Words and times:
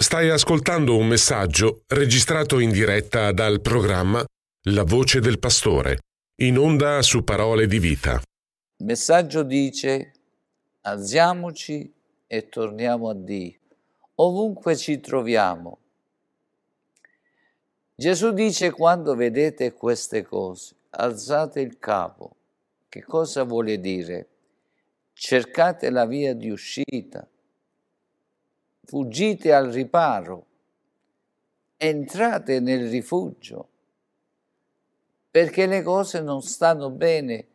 Stai 0.00 0.30
ascoltando 0.30 0.96
un 0.96 1.08
messaggio 1.08 1.82
registrato 1.88 2.60
in 2.60 2.70
diretta 2.70 3.32
dal 3.32 3.60
programma 3.60 4.24
La 4.68 4.84
voce 4.84 5.18
del 5.18 5.40
pastore, 5.40 5.98
in 6.36 6.56
onda 6.56 7.02
su 7.02 7.24
Parole 7.24 7.66
di 7.66 7.80
vita. 7.80 8.22
Il 8.76 8.86
messaggio 8.86 9.42
dice: 9.42 10.12
alziamoci 10.82 11.92
e 12.28 12.48
torniamo 12.48 13.08
a 13.08 13.14
Dio, 13.14 13.58
ovunque 14.14 14.76
ci 14.76 15.00
troviamo. 15.00 15.78
Gesù 17.96 18.30
dice 18.30 18.70
quando 18.70 19.16
vedete 19.16 19.72
queste 19.72 20.22
cose, 20.22 20.76
alzate 20.90 21.60
il 21.60 21.76
capo. 21.80 22.36
Che 22.88 23.02
cosa 23.02 23.42
vuole 23.42 23.80
dire? 23.80 24.28
Cercate 25.12 25.90
la 25.90 26.06
via 26.06 26.34
di 26.34 26.50
uscita, 26.50 27.28
fuggite 28.88 29.52
al 29.52 29.68
riparo, 29.68 30.46
entrate 31.76 32.58
nel 32.58 32.88
rifugio, 32.88 33.68
perché 35.30 35.66
le 35.66 35.82
cose 35.82 36.22
non 36.22 36.40
stanno 36.40 36.88
bene, 36.88 37.46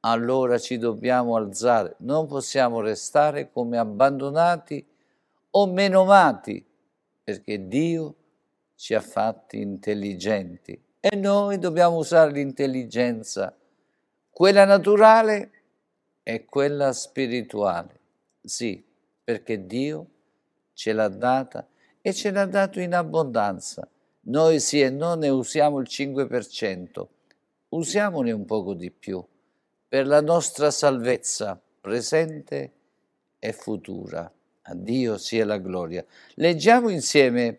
allora 0.00 0.56
ci 0.58 0.78
dobbiamo 0.78 1.36
alzare, 1.36 1.96
non 1.98 2.26
possiamo 2.26 2.80
restare 2.80 3.50
come 3.52 3.76
abbandonati 3.76 4.82
o 5.50 5.66
menomati, 5.66 6.64
perché 7.22 7.68
Dio 7.68 8.14
ci 8.74 8.94
ha 8.94 9.02
fatti 9.02 9.60
intelligenti. 9.60 10.82
E 11.00 11.14
noi 11.16 11.58
dobbiamo 11.58 11.98
usare 11.98 12.32
l'intelligenza, 12.32 13.54
quella 14.30 14.64
naturale 14.64 15.50
e 16.22 16.46
quella 16.46 16.94
spirituale. 16.94 18.00
Sì, 18.40 18.82
perché 19.22 19.66
Dio 19.66 20.06
ce 20.78 20.92
l'ha 20.92 21.08
data 21.08 21.66
e 22.00 22.14
ce 22.14 22.30
l'ha 22.30 22.46
dato 22.46 22.78
in 22.78 22.94
abbondanza. 22.94 23.88
Noi 24.28 24.60
sì 24.60 24.80
e 24.80 24.90
non 24.90 25.18
ne 25.18 25.28
usiamo 25.28 25.80
il 25.80 25.88
5%, 25.90 27.06
usiamone 27.70 28.30
un 28.30 28.44
poco 28.44 28.74
di 28.74 28.92
più 28.92 29.20
per 29.88 30.06
la 30.06 30.20
nostra 30.20 30.70
salvezza 30.70 31.60
presente 31.80 32.72
e 33.40 33.52
futura. 33.52 34.32
A 34.70 34.74
Dio 34.74 35.18
sia 35.18 35.44
la 35.44 35.58
gloria. 35.58 36.04
Leggiamo 36.34 36.90
insieme 36.90 37.58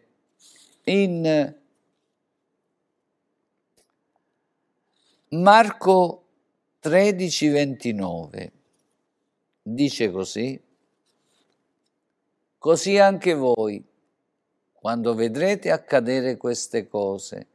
in 0.86 1.56
Marco 5.32 6.24
13, 6.80 7.48
29. 7.50 8.52
Dice 9.62 10.10
così, 10.10 10.68
Così 12.60 12.98
anche 12.98 13.36
voi, 13.36 13.82
quando 14.74 15.16
vedrete 15.16 15.72
accadere 15.72 16.36
queste 16.36 16.90
cose, 16.90 17.48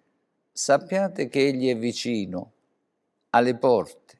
sappiate 0.51 1.29
che 1.29 1.47
Egli 1.47 1.69
è 1.69 1.77
vicino, 1.77 2.53
alle 3.29 3.55
porte. 3.55 4.19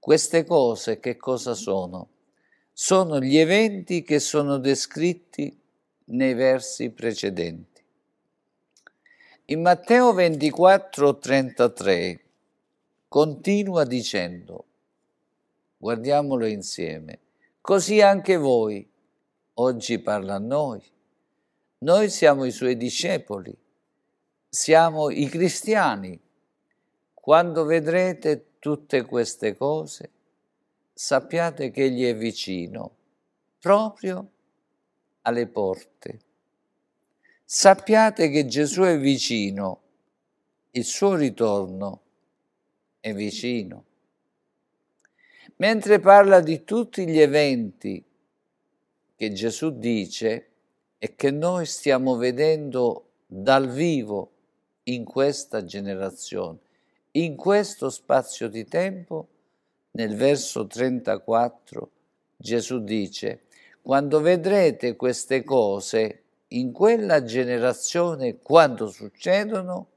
Queste 0.00 0.44
cose 0.44 0.98
che 0.98 1.16
cosa 1.16 1.54
sono? 1.54 2.08
Sono 2.72 3.20
gli 3.20 3.36
eventi 3.36 4.02
che 4.02 4.18
sono 4.18 4.58
descritti 4.58 5.56
nei 6.06 6.34
versi 6.34 6.90
precedenti. 6.90 7.80
In 9.46 9.62
Matteo 9.62 10.12
24, 10.12 11.16
33 11.18 12.24
continua 13.06 13.84
dicendo, 13.84 14.64
guardiamolo 15.76 16.44
insieme, 16.46 17.20
così 17.60 18.00
anche 18.00 18.36
voi, 18.36 18.90
oggi 19.54 19.98
parla 19.98 20.34
a 20.34 20.38
noi. 20.38 20.82
Noi 21.78 22.08
siamo 22.08 22.44
i 22.44 22.50
suoi 22.50 22.76
discepoli, 22.76 23.56
siamo 24.48 25.10
i 25.10 25.26
cristiani. 25.26 26.18
Quando 27.12 27.64
vedrete 27.64 28.58
tutte 28.58 29.04
queste 29.04 29.56
cose, 29.56 30.10
sappiate 30.92 31.70
che 31.70 31.84
Egli 31.84 32.04
è 32.04 32.16
vicino, 32.16 32.96
proprio 33.58 34.30
alle 35.22 35.46
porte. 35.46 36.20
Sappiate 37.44 38.30
che 38.30 38.46
Gesù 38.46 38.82
è 38.82 38.98
vicino, 38.98 39.80
il 40.72 40.84
suo 40.84 41.14
ritorno 41.14 42.00
è 43.00 43.12
vicino. 43.12 43.84
Mentre 45.56 46.00
parla 46.00 46.40
di 46.40 46.64
tutti 46.64 47.06
gli 47.06 47.18
eventi 47.18 48.04
che 49.16 49.32
Gesù 49.32 49.78
dice 49.78 50.48
e 50.98 51.14
che 51.14 51.30
noi 51.30 51.66
stiamo 51.66 52.16
vedendo 52.16 53.10
dal 53.26 53.68
vivo 53.68 54.30
in 54.84 55.04
questa 55.04 55.64
generazione, 55.64 56.58
in 57.12 57.36
questo 57.36 57.90
spazio 57.90 58.48
di 58.48 58.64
tempo, 58.64 59.28
nel 59.92 60.16
verso 60.16 60.66
34 60.66 61.90
Gesù 62.36 62.82
dice, 62.82 63.42
quando 63.80 64.20
vedrete 64.20 64.96
queste 64.96 65.44
cose 65.44 66.22
in 66.48 66.72
quella 66.72 67.22
generazione, 67.22 68.38
quando 68.40 68.88
succedono, 68.88 69.88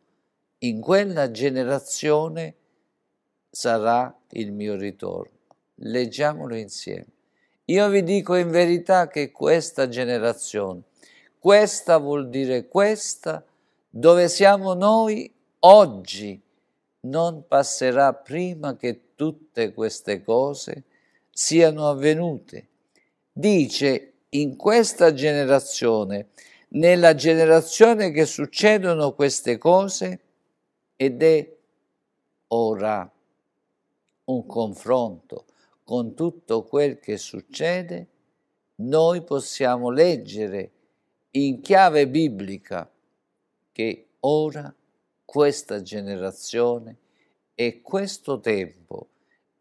in 0.60 0.82
quella 0.82 1.32
generazione 1.32 2.56
sarà 3.50 4.16
il 4.32 4.52
mio 4.52 4.76
ritorno. 4.76 5.38
Leggiamolo 5.76 6.56
insieme. 6.56 7.17
Io 7.70 7.90
vi 7.90 8.02
dico 8.02 8.36
in 8.36 8.50
verità 8.50 9.10
che 9.10 9.30
questa 9.30 9.90
generazione, 9.90 10.84
questa 11.38 11.98
vuol 11.98 12.30
dire 12.30 12.70
questa, 12.70 13.44
dove 13.90 14.30
siamo 14.30 14.74
noi 14.74 15.30
oggi, 15.60 16.42
non 17.02 17.44
passerà 17.46 18.14
prima 18.14 18.78
che 18.78 19.14
tutte 19.16 19.74
queste 19.74 20.24
cose 20.24 20.84
siano 21.30 21.90
avvenute. 21.90 22.68
Dice 23.34 24.14
in 24.30 24.56
questa 24.56 25.14
generazione, 25.14 26.30
nella 26.70 27.16
generazione 27.16 28.12
che 28.12 28.26
succedono 28.26 29.12
queste 29.12 29.58
cose, 29.58 30.20
ed 30.96 31.22
è 31.22 31.54
ora 32.48 33.12
un 34.24 34.46
confronto 34.46 35.47
con 35.88 36.16
tutto 36.16 36.66
quel 36.66 37.00
che 37.00 37.16
succede, 37.18 38.08
noi 38.80 39.24
possiamo 39.24 39.90
leggere 39.90 40.72
in 41.32 41.62
chiave 41.62 42.10
biblica 42.10 42.92
che 43.72 44.08
ora 44.20 44.76
questa 45.24 45.82
generazione 45.82 46.98
e 47.56 47.82
questo 47.82 48.42
tempo, 48.42 49.08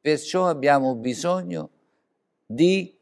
perciò 0.00 0.48
abbiamo 0.48 0.97
bisogno 0.97 1.70
di 2.44 2.93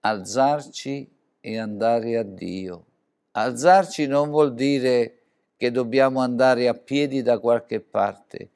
alzarci 0.00 1.08
e 1.38 1.56
andare 1.56 2.16
a 2.16 2.24
Dio. 2.24 2.84
Alzarci 3.30 4.08
non 4.08 4.30
vuol 4.30 4.54
dire 4.54 5.20
che 5.56 5.70
dobbiamo 5.70 6.18
andare 6.18 6.66
a 6.66 6.74
piedi 6.74 7.22
da 7.22 7.38
qualche 7.38 7.78
parte, 7.78 8.50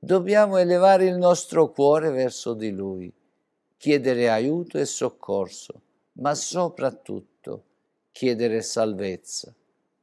Dobbiamo 0.00 0.58
elevare 0.58 1.06
il 1.06 1.16
nostro 1.16 1.72
cuore 1.72 2.10
verso 2.10 2.54
di 2.54 2.70
Lui, 2.70 3.12
chiedere 3.76 4.30
aiuto 4.30 4.78
e 4.78 4.84
soccorso, 4.84 5.80
ma 6.12 6.36
soprattutto 6.36 7.64
chiedere 8.12 8.62
salvezza. 8.62 9.52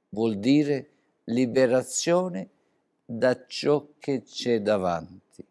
Vuol 0.10 0.38
dire 0.38 0.90
liberazione 1.26 2.50
da 3.06 3.46
ciò 3.48 3.88
che 3.98 4.24
c'è 4.24 4.60
davanti. 4.60 5.46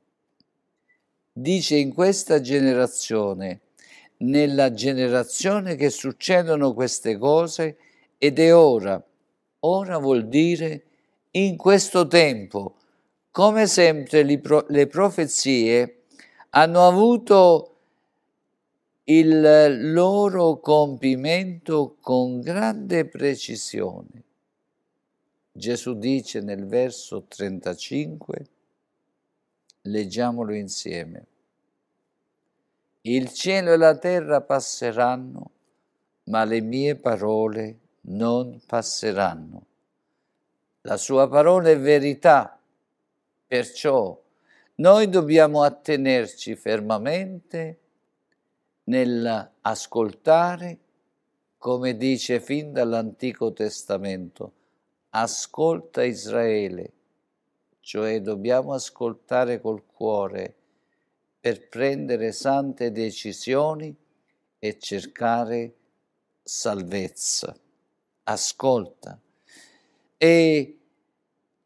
Dice 1.33 1.77
in 1.77 1.95
questa 1.95 2.43
generazione, 2.43 3.61
nella 4.19 4.75
generazione 4.75 5.75
che 5.75 5.89
succedono 5.89 6.75
queste 6.75 7.17
cose 7.17 7.79
ed 8.19 8.39
è 8.39 8.55
ora. 8.55 9.03
Ora 9.61 9.99
vuol 9.99 10.29
dire 10.29 10.85
in 11.31 11.57
questo 11.57 12.07
tempo, 12.07 12.77
come 13.35 13.67
sempre 13.67 14.23
le 14.23 14.87
profezie 14.87 16.03
hanno 16.51 16.87
avuto 16.87 17.79
il 19.07 19.91
loro 19.91 20.61
compimento 20.61 21.97
con 22.01 22.39
grande 22.41 23.07
precisione. 23.07 24.23
Gesù 25.51 25.95
dice 25.95 26.43
nel 26.43 26.65
verso 26.67 27.25
35, 27.27 28.47
leggiamolo 29.81 30.55
insieme, 30.55 31.27
il 33.01 33.33
cielo 33.33 33.73
e 33.73 33.77
la 33.77 33.99
terra 33.99 34.43
passeranno, 34.43 35.51
ma 36.27 36.45
le 36.45 36.61
mie 36.61 36.95
parole 36.95 37.79
non 38.03 38.61
passeranno. 38.65 39.67
La 40.83 40.97
sua 40.97 41.29
parola 41.29 41.71
è 41.71 41.77
verità, 41.81 42.61
perciò 43.47 44.21
noi 44.77 45.09
dobbiamo 45.09 45.63
attenerci 45.63 46.57
fermamente 46.57 47.79
nell'ascoltare, 48.85 50.79
come 51.57 51.97
dice 51.97 52.41
fin 52.41 52.73
dall'Antico 52.73 53.53
Testamento, 53.53 54.53
ascolta 55.11 56.03
Israele, 56.03 56.93
cioè 57.81 58.21
dobbiamo 58.21 58.73
ascoltare 58.73 59.61
col 59.61 59.87
cuore 59.87 60.57
per 61.39 61.69
prendere 61.69 62.33
sante 62.33 62.91
decisioni 62.91 63.95
e 64.59 64.79
cercare 64.79 65.75
salvezza. 66.43 67.57
Ascolta. 68.25 69.21
E 70.17 70.79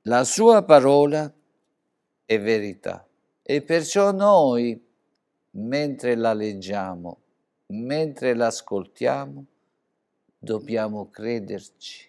la 0.02 0.24
sua 0.24 0.62
parola 0.64 1.32
è 2.28 2.38
verità. 2.38 3.08
E 3.40 3.62
perciò 3.62 4.12
noi, 4.12 4.78
mentre 5.52 6.14
la 6.14 6.34
leggiamo, 6.34 7.20
mentre 7.68 8.34
l'ascoltiamo, 8.34 9.46
dobbiamo 10.38 11.08
crederci. 11.08 12.06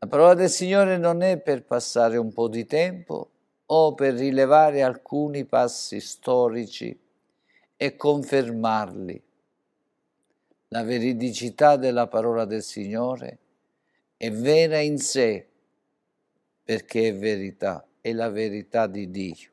La 0.00 0.08
parola 0.08 0.34
del 0.34 0.50
Signore 0.50 0.98
non 0.98 1.22
è 1.22 1.38
per 1.38 1.62
passare 1.62 2.16
un 2.16 2.32
po' 2.32 2.48
di 2.48 2.66
tempo 2.66 3.30
o 3.66 3.94
per 3.94 4.14
rilevare 4.14 4.82
alcuni 4.82 5.44
passi 5.44 6.00
storici 6.00 6.98
e 7.76 7.94
confermarli. 7.94 9.22
La 10.70 10.82
veridicità 10.82 11.76
della 11.76 12.08
parola 12.08 12.44
del 12.44 12.64
Signore 12.64 13.38
è 14.16 14.28
vera 14.32 14.80
in 14.80 14.98
sé 14.98 15.46
perché 16.64 17.10
è 17.10 17.14
verità 17.16 17.87
è 18.08 18.12
la 18.12 18.30
verità 18.30 18.86
di 18.86 19.10
Dio. 19.10 19.50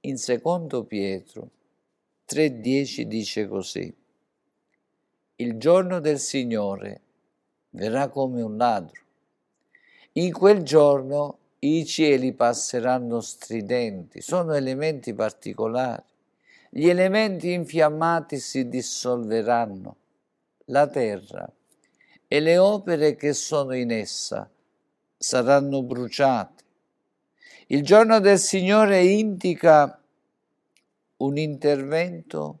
In 0.00 0.18
secondo 0.18 0.84
Pietro 0.84 1.50
3:10 2.26 3.02
dice 3.02 3.48
così, 3.48 3.94
il 5.36 5.58
giorno 5.58 6.00
del 6.00 6.18
Signore 6.18 7.00
verrà 7.70 8.08
come 8.08 8.42
un 8.42 8.56
ladro. 8.56 9.02
In 10.12 10.32
quel 10.32 10.62
giorno 10.62 11.38
i 11.60 11.84
cieli 11.84 12.32
passeranno 12.32 13.20
stridenti, 13.20 14.20
sono 14.20 14.54
elementi 14.54 15.12
particolari. 15.12 16.02
Gli 16.70 16.88
elementi 16.88 17.52
infiammati 17.52 18.38
si 18.38 18.68
dissolveranno, 18.68 19.96
la 20.66 20.86
terra 20.86 21.50
e 22.28 22.40
le 22.40 22.58
opere 22.58 23.14
che 23.14 23.32
sono 23.32 23.74
in 23.74 23.90
essa 23.90 24.50
saranno 25.16 25.82
bruciate 25.82 26.55
il 27.68 27.82
giorno 27.82 28.20
del 28.20 28.38
Signore 28.38 29.04
indica 29.04 30.00
un 31.16 31.36
intervento 31.36 32.58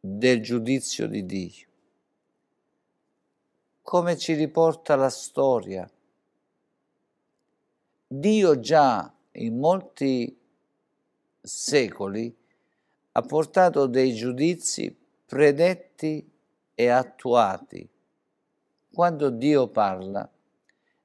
del 0.00 0.42
giudizio 0.42 1.06
di 1.06 1.24
Dio. 1.24 1.66
Come 3.80 4.16
ci 4.16 4.34
riporta 4.34 4.96
la 4.96 5.08
storia? 5.08 5.88
Dio 8.08 8.58
già 8.58 9.14
in 9.32 9.56
molti 9.56 10.36
secoli 11.40 12.36
ha 13.12 13.22
portato 13.22 13.86
dei 13.86 14.14
giudizi 14.14 14.96
predetti 15.26 16.28
e 16.74 16.88
attuati. 16.88 17.88
Quando 18.92 19.30
Dio 19.30 19.68
parla, 19.68 20.28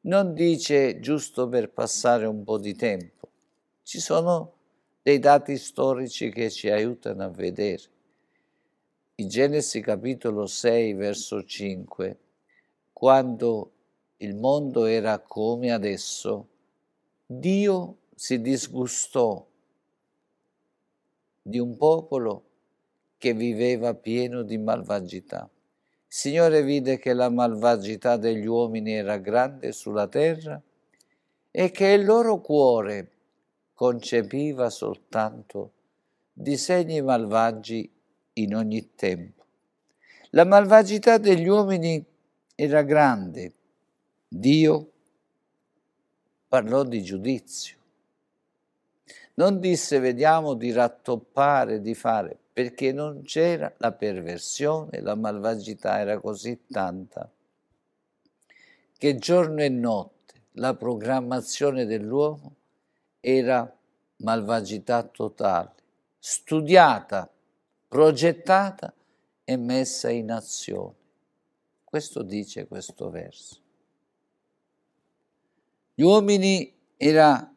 non 0.03 0.33
dice 0.33 0.99
giusto 0.99 1.47
per 1.47 1.71
passare 1.71 2.25
un 2.25 2.43
po' 2.43 2.57
di 2.57 2.75
tempo. 2.75 3.29
Ci 3.83 3.99
sono 3.99 4.53
dei 5.01 5.19
dati 5.19 5.57
storici 5.57 6.29
che 6.29 6.49
ci 6.49 6.69
aiutano 6.69 7.23
a 7.23 7.29
vedere. 7.29 7.83
In 9.15 9.27
Genesi 9.27 9.79
capitolo 9.81 10.45
6, 10.45 10.93
verso 10.93 11.43
5, 11.43 12.17
quando 12.91 13.71
il 14.17 14.35
mondo 14.35 14.85
era 14.85 15.19
come 15.19 15.71
adesso, 15.71 16.47
Dio 17.25 17.97
si 18.15 18.41
disgustò 18.41 19.45
di 21.41 21.59
un 21.59 21.77
popolo 21.77 22.43
che 23.17 23.33
viveva 23.33 23.93
pieno 23.93 24.43
di 24.43 24.57
malvagità. 24.57 25.49
Signore 26.15 26.61
vide 26.61 26.99
che 26.99 27.11
la 27.13 27.31
malvagità 27.31 28.17
degli 28.17 28.45
uomini 28.45 28.93
era 28.93 29.17
grande 29.17 29.71
sulla 29.71 30.07
terra 30.07 30.61
e 31.49 31.71
che 31.71 31.87
il 31.87 32.05
loro 32.05 32.39
cuore 32.39 33.09
concepiva 33.73 34.69
soltanto 34.69 35.71
disegni 36.31 37.01
malvagi 37.01 37.91
in 38.33 38.53
ogni 38.53 38.93
tempo. 38.93 39.43
La 40.29 40.45
malvagità 40.45 41.17
degli 41.17 41.47
uomini 41.47 42.05
era 42.53 42.83
grande. 42.83 43.53
Dio 44.27 44.91
parlò 46.47 46.83
di 46.83 47.01
giudizio. 47.01 47.77
Non 49.33 49.59
disse 49.59 49.97
vediamo 49.97 50.53
di 50.53 50.71
rattoppare, 50.71 51.81
di 51.81 51.95
fare, 51.95 52.37
perché 52.53 52.91
non 52.91 53.23
c'era 53.23 53.73
la 53.77 53.91
perversione, 53.91 55.01
la 55.01 55.15
malvagità 55.15 55.99
era 55.99 56.19
così 56.19 56.67
tanta 56.69 57.29
che 59.03 59.17
giorno 59.17 59.61
e 59.61 59.67
notte 59.67 60.43
la 60.53 60.75
programmazione 60.75 61.85
dell'uomo 61.85 62.55
era 63.19 63.69
malvagità 64.17 65.03
totale, 65.03 65.73
studiata, 66.19 67.29
progettata 67.85 68.93
e 69.43 69.57
messa 69.57 70.09
in 70.09 70.31
azione. 70.31 70.95
Questo 71.83 72.23
dice 72.23 72.65
questo 72.65 73.09
verso. 73.09 73.59
Gli 75.93 76.03
uomini 76.03 76.73
era, 76.95 77.53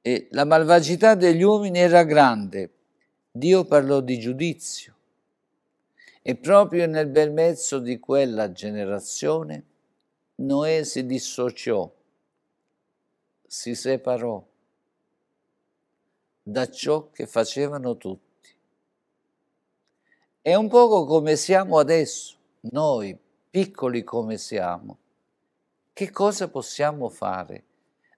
eh, 0.00 0.26
la 0.32 0.44
malvagità 0.44 1.14
degli 1.14 1.42
uomini 1.42 1.78
era 1.78 2.02
grande 2.02 2.68
Dio 3.34 3.64
parlò 3.64 4.00
di 4.00 4.18
giudizio 4.18 4.94
e 6.20 6.36
proprio 6.36 6.86
nel 6.86 7.06
bel 7.06 7.32
mezzo 7.32 7.78
di 7.78 7.98
quella 7.98 8.52
generazione 8.52 9.64
Noè 10.34 10.82
si 10.84 11.06
dissociò, 11.06 11.90
si 13.46 13.74
separò 13.74 14.44
da 16.42 16.68
ciò 16.68 17.10
che 17.10 17.26
facevano 17.26 17.96
tutti. 17.96 18.54
È 20.42 20.54
un 20.54 20.68
poco 20.68 21.06
come 21.06 21.36
siamo 21.36 21.78
adesso, 21.78 22.36
noi, 22.60 23.18
piccoli 23.48 24.04
come 24.04 24.36
siamo. 24.36 24.98
Che 25.94 26.10
cosa 26.10 26.48
possiamo 26.48 27.08
fare 27.08 27.64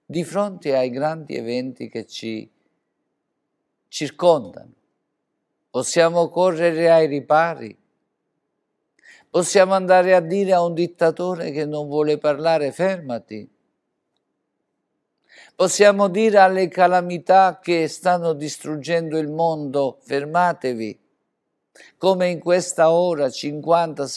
di 0.05 0.25
fronte 0.25 0.75
ai 0.75 0.89
grandi 0.89 1.35
eventi 1.35 1.87
che 1.87 2.05
ci 2.05 2.49
circondano? 3.87 4.83
Possiamo 5.75 6.29
correre 6.29 6.89
ai 6.89 7.05
ripari. 7.05 7.77
Possiamo 9.29 9.73
andare 9.73 10.15
a 10.15 10.21
dire 10.21 10.53
a 10.53 10.63
un 10.63 10.73
dittatore 10.73 11.51
che 11.51 11.65
non 11.65 11.89
vuole 11.89 12.17
parlare 12.17 12.71
fermati. 12.71 13.45
Possiamo 15.53 16.07
dire 16.07 16.37
alle 16.37 16.69
calamità 16.69 17.59
che 17.61 17.89
stanno 17.89 18.31
distruggendo 18.31 19.17
il 19.17 19.27
mondo 19.27 19.99
fermatevi. 20.01 20.97
Come 21.97 22.29
in 22.29 22.39
questa 22.39 22.89
ora 22.89 23.29
50, 23.29 24.07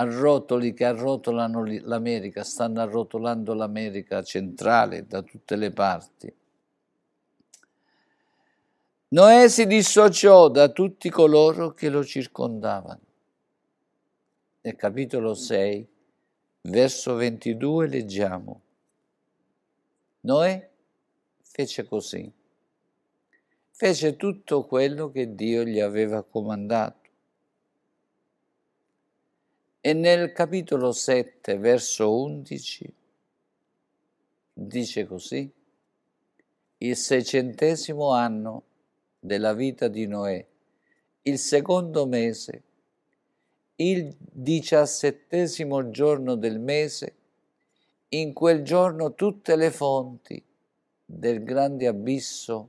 arrotoli 0.00 0.72
che 0.72 0.86
arrotolano 0.86 1.62
l'America, 1.82 2.42
stanno 2.42 2.80
arrotolando 2.80 3.52
l'America 3.52 4.22
centrale 4.22 5.06
da 5.06 5.20
tutte 5.20 5.56
le 5.56 5.70
parti. 5.72 6.34
Noè 9.08 9.48
si 9.48 9.66
dissociò 9.66 10.48
da 10.48 10.70
tutti 10.70 11.10
coloro 11.10 11.74
che 11.74 11.90
lo 11.90 12.02
circondavano. 12.02 13.00
Nel 14.62 14.76
capitolo 14.76 15.34
6 15.34 15.88
verso 16.62 17.14
22 17.16 17.88
leggiamo. 17.88 18.60
Noè 20.20 20.70
fece 21.42 21.84
così. 21.84 22.32
Fece 23.70 24.16
tutto 24.16 24.64
quello 24.64 25.10
che 25.10 25.34
Dio 25.34 25.64
gli 25.64 25.80
aveva 25.80 26.22
comandato. 26.22 26.99
E 29.82 29.94
nel 29.94 30.32
capitolo 30.32 30.92
7, 30.92 31.56
verso 31.56 32.14
11, 32.22 32.94
dice 34.52 35.06
così, 35.06 35.50
il 36.76 36.96
seicentesimo 36.96 38.10
anno 38.10 38.64
della 39.18 39.54
vita 39.54 39.88
di 39.88 40.06
Noè, 40.06 40.46
il 41.22 41.38
secondo 41.38 42.04
mese, 42.06 42.62
il 43.76 44.14
diciassettesimo 44.18 45.88
giorno 45.88 46.34
del 46.34 46.60
mese, 46.60 47.14
in 48.08 48.34
quel 48.34 48.62
giorno 48.62 49.14
tutte 49.14 49.56
le 49.56 49.70
fonti 49.70 50.44
del 51.06 51.42
grande 51.42 51.86
abisso 51.86 52.68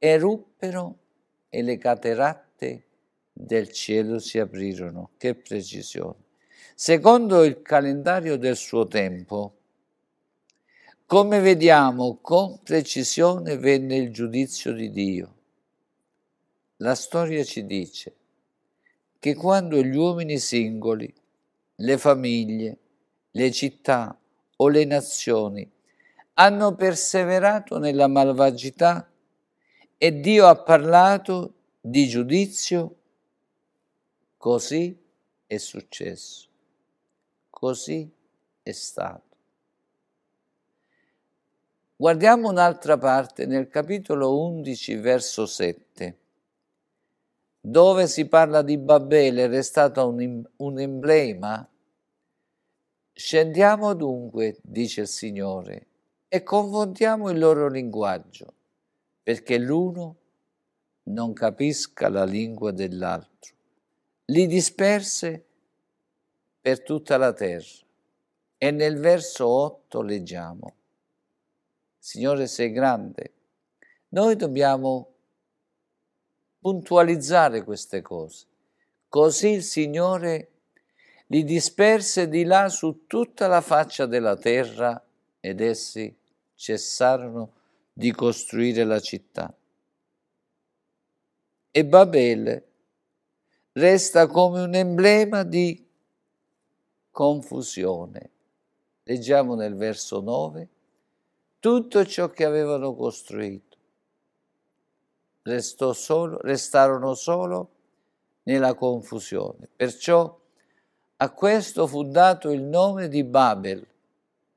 eruppero 0.00 0.98
e 1.48 1.62
le 1.62 1.78
cateratte 1.78 2.47
del 3.40 3.70
cielo 3.70 4.18
si 4.18 4.40
aprirono. 4.40 5.10
Che 5.16 5.36
precisione. 5.36 6.26
Secondo 6.74 7.44
il 7.44 7.62
calendario 7.62 8.36
del 8.36 8.56
suo 8.56 8.86
tempo, 8.86 9.54
come 11.06 11.38
vediamo, 11.40 12.18
con 12.20 12.60
precisione 12.62 13.56
venne 13.56 13.96
il 13.96 14.12
giudizio 14.12 14.72
di 14.72 14.90
Dio. 14.90 15.34
La 16.78 16.94
storia 16.94 17.42
ci 17.44 17.64
dice 17.64 18.14
che 19.18 19.34
quando 19.34 19.82
gli 19.82 19.96
uomini 19.96 20.38
singoli, 20.38 21.12
le 21.76 21.98
famiglie, 21.98 22.78
le 23.30 23.52
città 23.52 24.18
o 24.56 24.68
le 24.68 24.84
nazioni 24.84 25.68
hanno 26.34 26.74
perseverato 26.74 27.78
nella 27.78 28.08
malvagità 28.08 29.08
e 29.96 30.20
Dio 30.20 30.46
ha 30.46 30.56
parlato 30.56 31.54
di 31.80 32.06
giudizio, 32.06 32.97
così 34.38 34.98
è 35.46 35.58
successo, 35.58 36.48
così 37.50 38.10
è 38.62 38.72
stato. 38.72 39.36
Guardiamo 41.94 42.48
un'altra 42.48 42.96
parte 42.96 43.44
nel 43.44 43.68
capitolo 43.68 44.40
11, 44.40 44.94
verso 44.94 45.44
7 45.44 46.18
dove 47.60 48.06
si 48.06 48.26
parla 48.26 48.62
di 48.62 48.78
Babele 48.78 49.46
restato 49.46 50.08
un, 50.08 50.42
un 50.56 50.80
emblema, 50.80 51.68
scendiamo 53.12 53.94
dunque, 53.94 54.58
dice 54.62 55.02
il 55.02 55.08
Signore, 55.08 55.86
e 56.28 56.42
confrontiamo 56.42 57.28
il 57.30 57.38
loro 57.38 57.68
linguaggio, 57.68 58.54
perché 59.22 59.58
l'uno 59.58 60.16
non 61.04 61.34
capisca 61.34 62.08
la 62.08 62.24
lingua 62.24 62.70
dell'altro. 62.70 63.56
Li 64.30 64.46
disperse 64.46 65.42
per 66.60 66.82
tutta 66.82 67.16
la 67.16 67.32
terra. 67.32 67.86
E 68.58 68.70
nel 68.70 68.98
verso 68.98 69.46
8 69.46 70.02
leggiamo, 70.02 70.74
Signore 71.98 72.46
sei 72.46 72.70
grande, 72.70 73.32
noi 74.08 74.36
dobbiamo 74.36 75.12
puntualizzare 76.60 77.64
queste 77.64 78.02
cose. 78.02 78.44
Così 79.08 79.48
il 79.48 79.62
Signore 79.62 80.50
li 81.28 81.42
disperse 81.44 82.28
di 82.28 82.44
là 82.44 82.68
su 82.68 83.06
tutta 83.06 83.46
la 83.46 83.62
faccia 83.62 84.04
della 84.04 84.36
terra 84.36 85.02
ed 85.40 85.62
essi 85.62 86.14
cessarono 86.54 87.52
di 87.94 88.12
costruire 88.12 88.84
la 88.84 89.00
città. 89.00 89.56
E 91.70 91.84
Babele 91.86 92.67
resta 93.78 94.26
come 94.26 94.62
un 94.62 94.74
emblema 94.74 95.42
di 95.42 95.86
confusione. 97.10 98.30
Leggiamo 99.04 99.54
nel 99.54 99.74
verso 99.74 100.20
9 100.20 100.68
tutto 101.60 102.04
ciò 102.04 102.30
che 102.30 102.44
avevano 102.44 102.94
costruito 102.94 103.68
restò 105.48 105.92
solo, 105.92 106.38
restarono 106.42 107.14
solo 107.14 107.70
nella 108.44 108.74
confusione. 108.74 109.68
Perciò 109.74 110.38
a 111.16 111.30
questo 111.30 111.86
fu 111.86 112.04
dato 112.04 112.50
il 112.50 112.62
nome 112.62 113.08
di 113.08 113.24
Babel, 113.24 113.84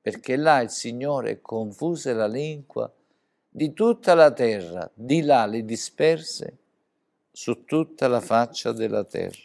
perché 0.01 0.35
là 0.35 0.59
il 0.59 0.69
Signore 0.69 1.41
confuse 1.41 2.13
la 2.13 2.27
lingua 2.27 2.91
di 3.49 3.73
tutta 3.73 4.13
la 4.13 4.31
terra, 4.31 4.89
di 4.93 5.21
là 5.21 5.45
li 5.45 5.65
disperse 5.65 6.57
su 7.31 7.65
tutta 7.65 8.07
la 8.07 8.21
faccia 8.21 8.71
della 8.71 9.03
terra. 9.03 9.41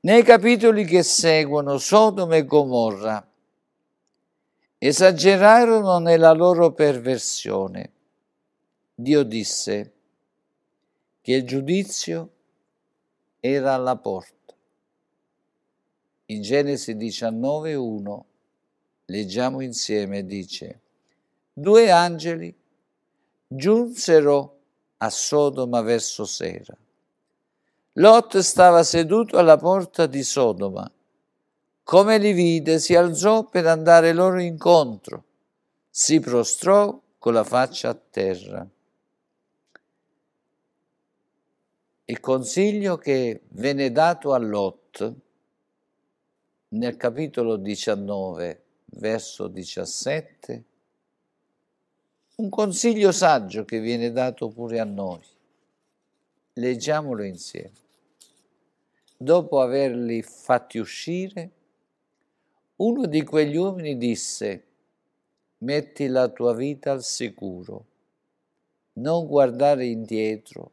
Nei 0.00 0.22
capitoli 0.22 0.84
che 0.84 1.02
seguono, 1.02 1.78
Sodoma 1.78 2.36
e 2.36 2.44
Gomorra 2.44 3.26
esagerarono 4.78 5.98
nella 5.98 6.32
loro 6.32 6.72
perversione 6.72 7.92
Dio 9.00 9.22
disse 9.22 9.92
che 11.22 11.32
il 11.32 11.44
giudizio 11.44 12.32
era 13.40 13.72
alla 13.72 13.96
porta. 13.96 14.54
In 16.26 16.42
Genesi 16.42 16.94
19.1 16.94 18.20
leggiamo 19.06 19.62
insieme, 19.62 20.26
dice, 20.26 20.80
due 21.50 21.90
angeli 21.90 22.54
giunsero 23.46 24.59
a 25.02 25.10
Sodoma 25.10 25.80
verso 25.82 26.24
sera. 26.24 26.76
Lot 27.94 28.38
stava 28.38 28.82
seduto 28.82 29.38
alla 29.38 29.56
porta 29.56 30.06
di 30.06 30.22
Sodoma. 30.22 30.90
Come 31.82 32.18
li 32.18 32.32
vide, 32.32 32.78
si 32.78 32.94
alzò 32.94 33.44
per 33.44 33.66
andare 33.66 34.12
loro 34.12 34.40
incontro, 34.40 35.24
si 35.88 36.20
prostrò 36.20 37.00
con 37.18 37.32
la 37.32 37.44
faccia 37.44 37.88
a 37.88 37.94
terra. 37.94 38.66
Il 42.04 42.20
consiglio 42.20 42.96
che 42.96 43.42
venne 43.50 43.90
dato 43.90 44.32
a 44.32 44.38
Lot 44.38 45.14
nel 46.68 46.96
capitolo 46.96 47.56
19, 47.56 48.62
verso 48.84 49.48
17, 49.48 50.64
un 52.40 52.48
consiglio 52.48 53.12
saggio 53.12 53.66
che 53.66 53.80
viene 53.80 54.12
dato 54.12 54.48
pure 54.48 54.80
a 54.80 54.84
noi. 54.84 55.20
Leggiamolo 56.54 57.22
insieme. 57.22 57.72
Dopo 59.14 59.60
averli 59.60 60.22
fatti 60.22 60.78
uscire, 60.78 61.50
uno 62.76 63.04
di 63.04 63.22
quegli 63.24 63.56
uomini 63.56 63.98
disse, 63.98 64.64
metti 65.58 66.06
la 66.06 66.28
tua 66.28 66.54
vita 66.54 66.92
al 66.92 67.04
sicuro, 67.04 67.84
non 68.94 69.26
guardare 69.26 69.84
indietro 69.84 70.70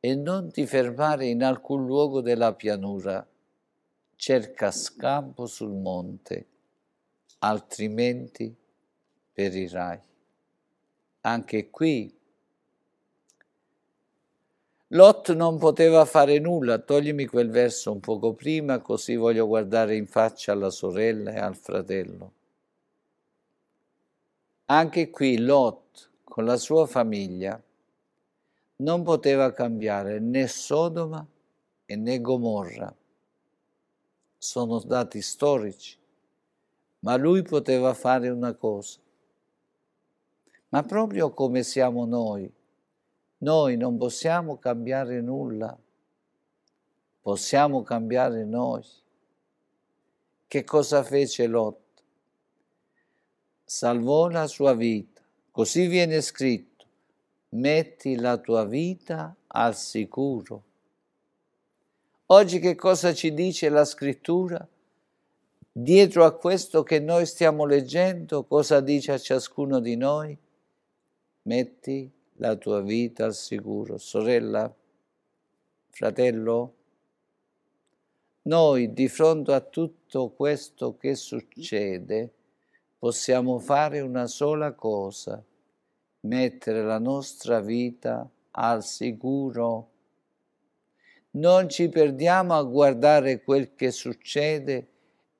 e 0.00 0.16
non 0.16 0.50
ti 0.50 0.66
fermare 0.66 1.26
in 1.26 1.44
alcun 1.44 1.86
luogo 1.86 2.20
della 2.20 2.52
pianura, 2.52 3.24
cerca 4.16 4.72
scampo 4.72 5.46
sul 5.46 5.72
monte, 5.72 6.46
altrimenti 7.38 8.52
perirai. 9.32 10.12
Anche 11.26 11.70
qui 11.70 12.14
Lot 14.88 15.32
non 15.32 15.58
poteva 15.58 16.04
fare 16.04 16.38
nulla, 16.38 16.78
toglimi 16.78 17.24
quel 17.24 17.48
verso 17.48 17.92
un 17.92 18.00
poco 18.00 18.34
prima, 18.34 18.80
così 18.80 19.16
voglio 19.16 19.46
guardare 19.46 19.96
in 19.96 20.06
faccia 20.06 20.52
alla 20.52 20.68
sorella 20.68 21.32
e 21.32 21.38
al 21.38 21.56
fratello. 21.56 22.32
Anche 24.66 25.08
qui 25.08 25.38
Lot, 25.38 26.10
con 26.22 26.44
la 26.44 26.58
sua 26.58 26.86
famiglia, 26.86 27.60
non 28.76 29.02
poteva 29.02 29.50
cambiare 29.52 30.20
né 30.20 30.46
Sodoma 30.46 31.26
né 31.86 32.20
Gomorra. 32.20 32.94
Sono 34.36 34.78
dati 34.80 35.22
storici, 35.22 35.96
ma 37.00 37.16
lui 37.16 37.40
poteva 37.42 37.94
fare 37.94 38.28
una 38.28 38.52
cosa. 38.52 38.98
Ma 40.74 40.82
proprio 40.82 41.30
come 41.30 41.62
siamo 41.62 42.04
noi, 42.04 42.52
noi 43.38 43.76
non 43.76 43.96
possiamo 43.96 44.58
cambiare 44.58 45.20
nulla, 45.20 45.78
possiamo 47.20 47.84
cambiare 47.84 48.44
noi. 48.44 48.82
Che 50.48 50.64
cosa 50.64 51.04
fece 51.04 51.46
Lot? 51.46 51.78
Salvò 53.64 54.26
la 54.28 54.48
sua 54.48 54.74
vita, 54.74 55.20
così 55.52 55.86
viene 55.86 56.20
scritto 56.20 56.84
metti 57.50 58.16
la 58.16 58.36
tua 58.38 58.64
vita 58.64 59.32
al 59.46 59.76
sicuro. 59.76 60.64
Oggi 62.26 62.58
che 62.58 62.74
cosa 62.74 63.14
ci 63.14 63.32
dice 63.32 63.68
la 63.68 63.84
scrittura? 63.84 64.66
dietro 65.76 66.24
a 66.24 66.32
questo 66.32 66.82
che 66.82 66.98
noi 66.98 67.26
stiamo 67.26 67.64
leggendo, 67.64 68.42
cosa 68.44 68.80
dice 68.80 69.12
a 69.12 69.18
ciascuno 69.18 69.78
di 69.78 69.96
noi? 69.96 70.38
Metti 71.46 72.10
la 72.36 72.56
tua 72.56 72.80
vita 72.80 73.26
al 73.26 73.34
sicuro. 73.34 73.98
Sorella, 73.98 74.74
fratello, 75.90 76.74
noi 78.42 78.94
di 78.94 79.08
fronte 79.08 79.52
a 79.52 79.60
tutto 79.60 80.30
questo 80.30 80.96
che 80.96 81.14
succede 81.14 82.32
possiamo 82.98 83.58
fare 83.58 84.00
una 84.00 84.26
sola 84.26 84.72
cosa, 84.72 85.44
mettere 86.20 86.82
la 86.82 86.98
nostra 86.98 87.60
vita 87.60 88.26
al 88.52 88.82
sicuro. 88.82 89.90
Non 91.32 91.68
ci 91.68 91.90
perdiamo 91.90 92.54
a 92.54 92.62
guardare 92.62 93.42
quel 93.42 93.74
che 93.74 93.90
succede 93.90 94.88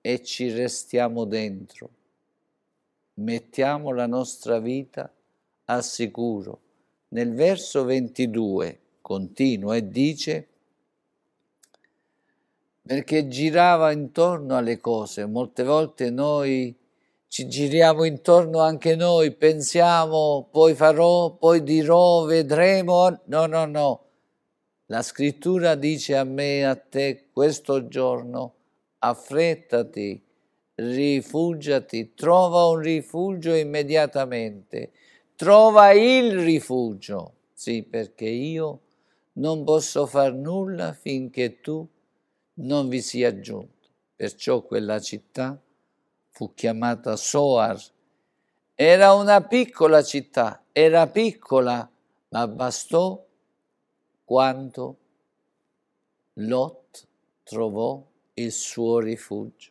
e 0.02 0.22
ci 0.22 0.50
restiamo 0.50 1.24
dentro. 1.24 1.88
Mettiamo 3.14 3.92
la 3.92 4.06
nostra 4.06 4.58
vita 4.58 5.13
al 5.66 5.84
sicuro. 5.84 6.60
Nel 7.08 7.32
verso 7.34 7.84
22 7.84 8.80
continua 9.00 9.76
e 9.76 9.88
dice 9.88 10.48
perché 12.86 13.28
girava 13.28 13.92
intorno 13.92 14.56
alle 14.56 14.78
cose. 14.78 15.24
Molte 15.26 15.62
volte 15.62 16.10
noi 16.10 16.76
ci 17.28 17.48
giriamo 17.48 18.04
intorno 18.04 18.60
anche 18.60 18.94
noi, 18.94 19.32
pensiamo, 19.32 20.48
poi 20.52 20.74
farò, 20.74 21.32
poi 21.32 21.62
dirò, 21.62 22.24
vedremo. 22.24 23.22
No, 23.24 23.46
no, 23.46 23.64
no. 23.64 24.04
La 24.86 25.02
scrittura 25.02 25.74
dice 25.74 26.14
a 26.14 26.24
me 26.24 26.58
e 26.58 26.62
a 26.62 26.76
te 26.76 27.30
questo 27.32 27.88
giorno, 27.88 28.54
affrettati, 28.98 30.22
rifugiati, 30.74 32.14
trova 32.14 32.66
un 32.66 32.78
rifugio 32.78 33.54
immediatamente, 33.54 34.92
trova 35.36 35.92
il 35.92 36.38
rifugio. 36.38 37.34
Sì, 37.52 37.82
perché 37.82 38.28
io 38.28 38.80
non 39.34 39.64
posso 39.64 40.06
far 40.06 40.32
nulla 40.32 40.92
finché 40.92 41.60
tu 41.60 41.86
non 42.54 42.88
vi 42.88 43.00
sia 43.00 43.38
giunto. 43.40 43.88
Perciò 44.16 44.62
quella 44.62 45.00
città 45.00 45.60
fu 46.30 46.52
chiamata 46.54 47.16
Soar. 47.16 47.80
Era 48.74 49.14
una 49.14 49.40
piccola 49.42 50.02
città, 50.02 50.64
era 50.72 51.06
piccola, 51.06 51.88
ma 52.30 52.48
bastò 52.48 53.24
quando 54.24 54.98
Lot 56.34 57.06
trovò 57.44 58.04
il 58.34 58.50
suo 58.50 58.98
rifugio. 58.98 59.70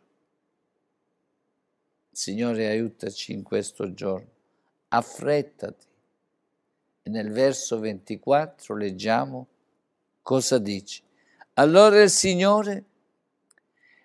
Signore, 2.12 2.68
aiutaci 2.70 3.34
in 3.34 3.44
questo 3.44 3.94
giorno. 3.94 4.33
Affrettati. 4.96 5.86
E 7.02 7.10
nel 7.10 7.32
verso 7.32 7.80
24 7.80 8.76
leggiamo 8.76 9.48
cosa 10.22 10.60
dice. 10.60 11.02
Allora 11.54 12.02
il 12.02 12.12
Signore 12.12 12.86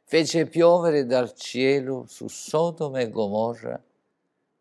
fece 0.04 0.47
piovere 0.47 1.04
dal 1.04 1.35
cielo 1.35 2.07
su 2.07 2.28
Sodoma 2.28 3.00
e 3.00 3.11
Gomorra 3.11 3.83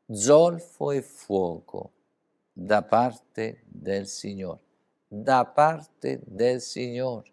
zolfo 0.10 0.92
e 0.92 1.02
fuoco 1.02 1.92
da 2.52 2.82
parte 2.82 3.62
del 3.66 4.08
Signore, 4.08 4.60
da 5.08 5.46
parte 5.46 6.20
del 6.26 6.60
Signore. 6.60 7.32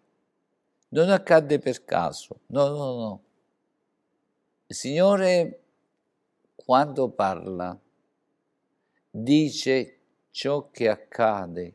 Non 0.89 1.09
accadde 1.09 1.59
per 1.59 1.83
caso, 1.83 2.39
no, 2.47 2.67
no, 2.69 2.95
no. 2.95 3.23
Il 4.67 4.75
Signore 4.75 5.59
quando 6.55 7.09
parla 7.09 7.77
dice 9.17 9.97
ciò 10.31 10.69
che 10.71 10.89
accade 10.89 11.73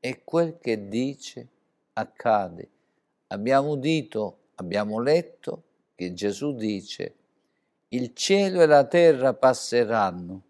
e 0.00 0.24
quel 0.24 0.58
che 0.58 0.88
dice 0.88 1.48
accade 1.92 2.68
Abbiamo 3.32 3.70
udito, 3.70 4.38
abbiamo 4.56 4.98
letto 4.98 5.62
che 5.94 6.12
Gesù 6.14 6.56
dice, 6.56 7.14
il 7.90 8.12
cielo 8.12 8.60
e 8.60 8.66
la 8.66 8.84
terra 8.84 9.34
passeranno, 9.34 10.42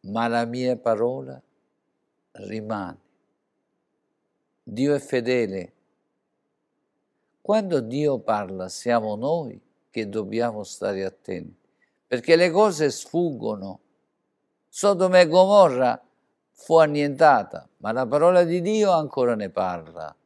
ma 0.00 0.26
la 0.26 0.44
mia 0.44 0.76
parola 0.76 1.40
rimane. 2.32 2.98
Dio 4.64 4.94
è 4.94 4.98
fedele. 4.98 5.72
Quando 7.40 7.80
Dio 7.80 8.18
parla 8.18 8.68
siamo 8.68 9.14
noi 9.14 9.60
che 9.88 10.08
dobbiamo 10.08 10.64
stare 10.64 11.04
attenti, 11.04 11.68
perché 12.08 12.34
le 12.34 12.50
cose 12.50 12.90
sfuggono. 12.90 13.81
Sodoma 14.74 15.20
e 15.20 15.26
Gomorra 15.26 16.02
fu 16.52 16.78
annientata, 16.78 17.68
ma 17.76 17.92
la 17.92 18.06
parola 18.06 18.42
di 18.42 18.62
Dio 18.62 18.90
ancora 18.90 19.34
ne 19.34 19.50
parla. 19.50 20.16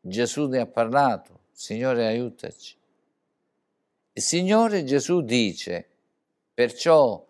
Gesù 0.00 0.46
ne 0.46 0.60
ha 0.60 0.66
parlato, 0.66 1.40
Signore 1.50 2.06
aiutaci. 2.06 2.76
Il 4.12 4.22
Signore 4.22 4.84
Gesù 4.84 5.22
dice, 5.22 5.88
perciò 6.54 7.26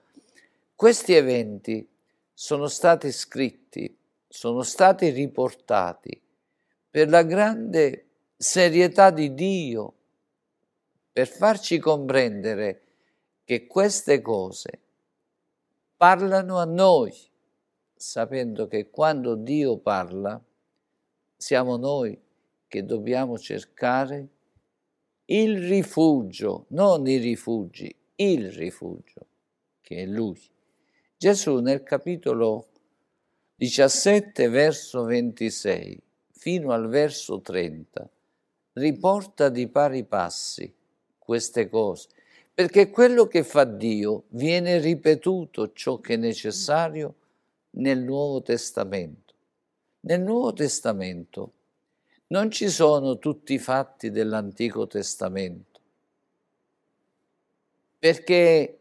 questi 0.76 1.14
eventi 1.14 1.88
sono 2.34 2.66
stati 2.66 3.10
scritti, 3.10 3.96
sono 4.28 4.60
stati 4.64 5.08
riportati 5.08 6.20
per 6.90 7.08
la 7.08 7.22
grande 7.22 8.08
serietà 8.36 9.08
di 9.08 9.32
Dio, 9.32 9.94
per 11.10 11.26
farci 11.26 11.78
comprendere 11.78 12.82
che 13.44 13.66
queste 13.66 14.20
cose 14.20 14.81
parlano 16.02 16.58
a 16.58 16.64
noi, 16.64 17.14
sapendo 17.94 18.66
che 18.66 18.90
quando 18.90 19.36
Dio 19.36 19.78
parla 19.78 20.42
siamo 21.36 21.76
noi 21.76 22.20
che 22.66 22.84
dobbiamo 22.84 23.38
cercare 23.38 24.28
il 25.26 25.64
rifugio, 25.68 26.64
non 26.70 27.06
i 27.06 27.18
rifugi, 27.18 27.94
il 28.16 28.50
rifugio, 28.50 29.26
che 29.80 29.98
è 29.98 30.06
Lui. 30.06 30.42
Gesù 31.16 31.60
nel 31.60 31.84
capitolo 31.84 32.70
17, 33.54 34.48
verso 34.48 35.04
26, 35.04 36.02
fino 36.32 36.72
al 36.72 36.88
verso 36.88 37.40
30, 37.40 38.10
riporta 38.72 39.48
di 39.48 39.68
pari 39.68 40.02
passi 40.02 40.74
queste 41.16 41.68
cose, 41.68 42.08
perché 42.54 42.90
quello 42.90 43.26
che 43.26 43.44
fa 43.44 43.64
Dio 43.64 44.24
viene 44.28 44.78
ripetuto 44.78 45.72
ciò 45.72 46.00
che 46.00 46.14
è 46.14 46.16
necessario 46.16 47.14
nel 47.70 48.00
Nuovo 48.00 48.42
Testamento. 48.42 49.34
Nel 50.00 50.20
Nuovo 50.20 50.52
Testamento 50.52 51.52
non 52.28 52.50
ci 52.50 52.68
sono 52.68 53.18
tutti 53.18 53.54
i 53.54 53.58
fatti 53.58 54.10
dell'Antico 54.10 54.86
Testamento, 54.86 55.80
perché, 57.98 58.78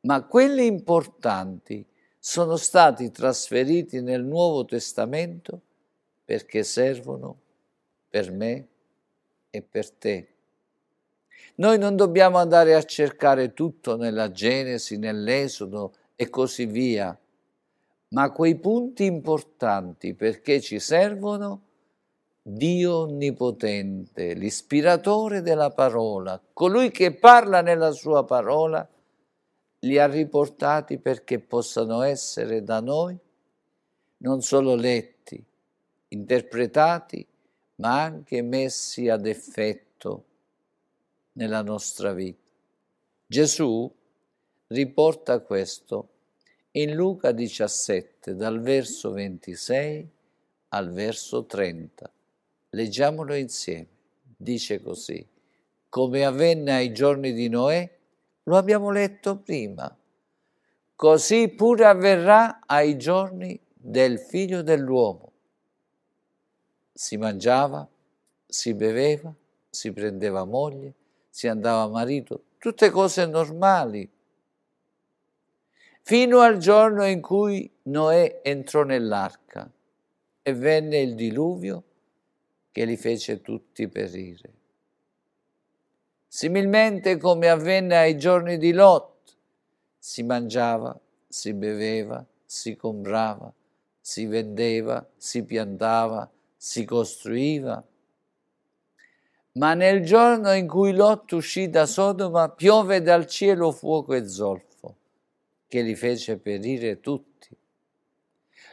ma 0.00 0.22
quelli 0.24 0.66
importanti 0.66 1.84
sono 2.18 2.56
stati 2.56 3.10
trasferiti 3.10 4.00
nel 4.00 4.22
Nuovo 4.22 4.64
Testamento 4.64 5.60
perché 6.24 6.62
servono 6.62 7.40
per 8.08 8.30
me 8.30 8.68
e 9.50 9.62
per 9.62 9.90
te. 9.90 10.31
Noi 11.54 11.78
non 11.78 11.96
dobbiamo 11.96 12.38
andare 12.38 12.74
a 12.74 12.82
cercare 12.82 13.52
tutto 13.52 13.96
nella 13.96 14.30
Genesi, 14.30 14.96
nell'Esodo 14.96 15.94
e 16.16 16.30
così 16.30 16.64
via, 16.64 17.16
ma 18.08 18.30
quei 18.30 18.56
punti 18.56 19.04
importanti 19.04 20.14
perché 20.14 20.60
ci 20.60 20.78
servono? 20.78 21.62
Dio 22.42 23.02
Onnipotente, 23.02 24.34
l'ispiratore 24.34 25.42
della 25.42 25.70
parola, 25.70 26.40
colui 26.52 26.90
che 26.90 27.14
parla 27.14 27.60
nella 27.60 27.92
sua 27.92 28.24
parola, 28.24 28.86
li 29.80 29.98
ha 29.98 30.06
riportati 30.06 30.98
perché 30.98 31.38
possano 31.38 32.02
essere 32.02 32.62
da 32.62 32.80
noi 32.80 33.16
non 34.18 34.40
solo 34.40 34.74
letti, 34.74 35.42
interpretati, 36.08 37.26
ma 37.76 38.02
anche 38.02 38.42
messi 38.42 39.08
ad 39.08 39.26
effetto 39.26 39.91
nella 41.32 41.62
nostra 41.62 42.12
vita. 42.12 42.40
Gesù 43.26 43.90
riporta 44.68 45.40
questo 45.40 46.08
in 46.72 46.94
Luca 46.94 47.32
17, 47.32 48.34
dal 48.34 48.60
verso 48.60 49.12
26 49.12 50.08
al 50.68 50.90
verso 50.90 51.44
30. 51.44 52.10
Leggiamolo 52.70 53.34
insieme. 53.34 53.88
Dice 54.36 54.82
così, 54.82 55.24
come 55.88 56.24
avvenne 56.24 56.72
ai 56.72 56.92
giorni 56.92 57.32
di 57.32 57.48
Noè, 57.48 57.98
lo 58.44 58.56
abbiamo 58.56 58.90
letto 58.90 59.36
prima, 59.36 59.94
così 60.96 61.48
pure 61.48 61.84
avverrà 61.84 62.60
ai 62.66 62.96
giorni 62.96 63.58
del 63.72 64.18
figlio 64.18 64.62
dell'uomo. 64.62 65.32
Si 66.92 67.16
mangiava, 67.16 67.88
si 68.46 68.74
beveva, 68.74 69.32
si 69.70 69.92
prendeva 69.92 70.44
moglie, 70.44 70.94
si 71.32 71.48
andava 71.48 71.80
a 71.84 71.88
marito, 71.88 72.44
tutte 72.58 72.90
cose 72.90 73.24
normali. 73.24 74.06
Fino 76.02 76.40
al 76.40 76.58
giorno 76.58 77.06
in 77.06 77.22
cui 77.22 77.70
Noè 77.84 78.40
entrò 78.42 78.82
nell'arca 78.82 79.70
e 80.42 80.52
venne 80.52 80.98
il 80.98 81.14
diluvio 81.14 81.84
che 82.70 82.84
li 82.84 82.98
fece 82.98 83.40
tutti 83.40 83.88
perire. 83.88 84.52
Similmente 86.28 87.16
come 87.16 87.48
avvenne 87.48 87.96
ai 87.96 88.18
giorni 88.18 88.58
di 88.58 88.72
Lot, 88.72 89.34
si 89.98 90.22
mangiava, 90.22 90.98
si 91.26 91.54
beveva, 91.54 92.26
si 92.44 92.76
comprava, 92.76 93.50
si 93.98 94.26
vendeva, 94.26 95.08
si 95.16 95.44
piantava, 95.44 96.30
si 96.54 96.84
costruiva. 96.84 97.82
Ma 99.52 99.74
nel 99.74 100.04
giorno 100.04 100.52
in 100.52 100.66
cui 100.66 100.94
Lot 100.94 101.32
uscì 101.32 101.68
da 101.68 101.84
Sodoma, 101.84 102.48
piove 102.48 103.02
dal 103.02 103.26
cielo 103.26 103.70
fuoco 103.70 104.14
e 104.14 104.26
zolfo, 104.26 104.96
che 105.68 105.82
li 105.82 105.94
fece 105.94 106.38
perire 106.38 107.00
tutti. 107.00 107.48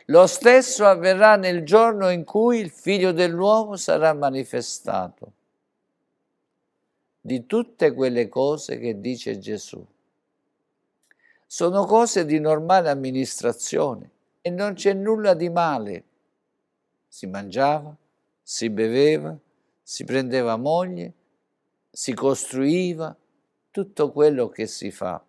Lo 0.06 0.26
stesso 0.26 0.86
avverrà 0.86 1.36
nel 1.36 1.64
giorno 1.64 2.10
in 2.10 2.24
cui 2.24 2.60
il 2.60 2.70
figlio 2.70 3.12
dell'uomo 3.12 3.76
sarà 3.76 4.14
manifestato 4.14 5.34
di 7.22 7.46
tutte 7.46 7.94
quelle 7.94 8.30
cose 8.30 8.80
che 8.80 9.00
dice 9.00 9.38
Gesù. 9.38 9.86
Sono 11.46 11.86
cose 11.86 12.26
di 12.26 12.40
normale 12.40 12.90
amministrazione 12.90 14.10
e 14.42 14.50
non 14.50 14.74
c'è 14.74 14.94
nulla 14.94 15.34
di 15.34 15.50
male. 15.50 16.04
Si 17.08 17.28
mangiava, 17.28 17.96
si 18.42 18.70
beveva, 18.70 19.38
si 19.90 20.04
prendeva 20.04 20.56
moglie, 20.56 21.14
si 21.90 22.14
costruiva, 22.14 23.18
tutto 23.72 24.12
quello 24.12 24.48
che 24.48 24.68
si 24.68 24.92
fa. 24.92 25.20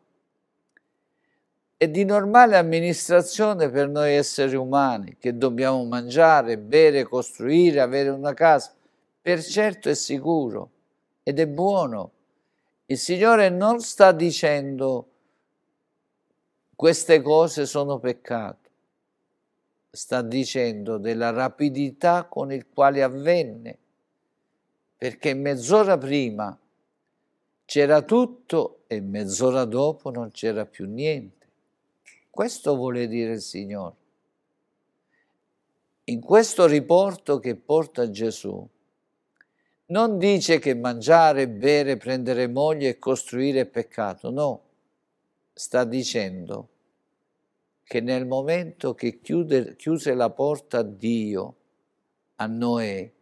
È 1.78 1.88
di 1.88 2.04
normale 2.04 2.58
amministrazione 2.58 3.70
per 3.70 3.88
noi 3.88 4.12
esseri 4.12 4.56
umani 4.56 5.16
che 5.18 5.38
dobbiamo 5.38 5.82
mangiare, 5.86 6.58
bere, 6.58 7.04
costruire, 7.04 7.80
avere 7.80 8.10
una 8.10 8.34
casa. 8.34 8.74
Per 9.22 9.42
certo 9.42 9.88
è 9.88 9.94
sicuro 9.94 10.70
ed 11.22 11.40
è 11.40 11.46
buono. 11.46 12.12
Il 12.84 12.98
Signore 12.98 13.48
non 13.48 13.80
sta 13.80 14.12
dicendo 14.12 15.08
queste 16.76 17.22
cose 17.22 17.64
sono 17.64 17.98
peccato, 17.98 18.68
sta 19.90 20.20
dicendo 20.20 20.98
della 20.98 21.30
rapidità 21.30 22.24
con 22.24 22.52
il 22.52 22.66
quale 22.68 23.02
avvenne, 23.02 23.78
perché 25.00 25.32
mezz'ora 25.32 25.96
prima 25.96 26.54
c'era 27.64 28.02
tutto 28.02 28.82
e 28.86 29.00
mezz'ora 29.00 29.64
dopo 29.64 30.10
non 30.10 30.30
c'era 30.30 30.66
più 30.66 30.84
niente. 30.86 31.46
Questo 32.28 32.76
vuole 32.76 33.08
dire 33.08 33.32
il 33.32 33.40
Signore. 33.40 33.94
In 36.04 36.20
questo 36.20 36.66
riporto 36.66 37.38
che 37.38 37.56
porta 37.56 38.10
Gesù, 38.10 38.68
non 39.86 40.18
dice 40.18 40.58
che 40.58 40.74
mangiare, 40.74 41.48
bere, 41.48 41.96
prendere 41.96 42.46
moglie 42.46 42.90
e 42.90 42.98
costruire 42.98 43.60
è 43.60 43.66
peccato, 43.66 44.30
no. 44.30 44.62
Sta 45.54 45.84
dicendo 45.84 46.68
che 47.84 48.02
nel 48.02 48.26
momento 48.26 48.94
che 48.94 49.18
chiude, 49.22 49.76
chiuse 49.76 50.12
la 50.12 50.28
porta 50.28 50.80
a 50.80 50.82
Dio, 50.82 51.54
a 52.34 52.46
Noè, 52.46 53.12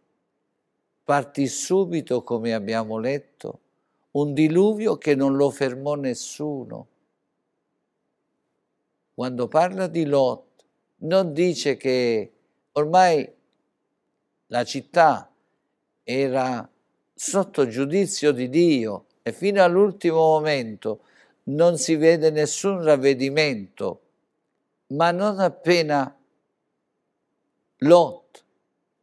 partì 1.09 1.47
subito, 1.47 2.21
come 2.21 2.53
abbiamo 2.53 2.99
letto, 2.99 3.61
un 4.11 4.31
diluvio 4.35 4.99
che 4.99 5.15
non 5.15 5.35
lo 5.37 5.49
fermò 5.49 5.95
nessuno. 5.95 6.87
Quando 9.15 9.47
parla 9.47 9.87
di 9.87 10.05
Lot, 10.05 10.65
non 10.97 11.33
dice 11.33 11.77
che 11.77 12.31
ormai 12.73 13.27
la 14.49 14.63
città 14.63 15.33
era 16.03 16.69
sotto 17.15 17.67
giudizio 17.67 18.31
di 18.31 18.47
Dio 18.47 19.05
e 19.23 19.33
fino 19.33 19.63
all'ultimo 19.63 20.17
momento 20.17 20.99
non 21.45 21.79
si 21.79 21.95
vede 21.95 22.29
nessun 22.29 22.83
ravvedimento, 22.83 24.01
ma 24.89 25.09
non 25.09 25.39
appena 25.39 26.15
Lot 27.77 28.43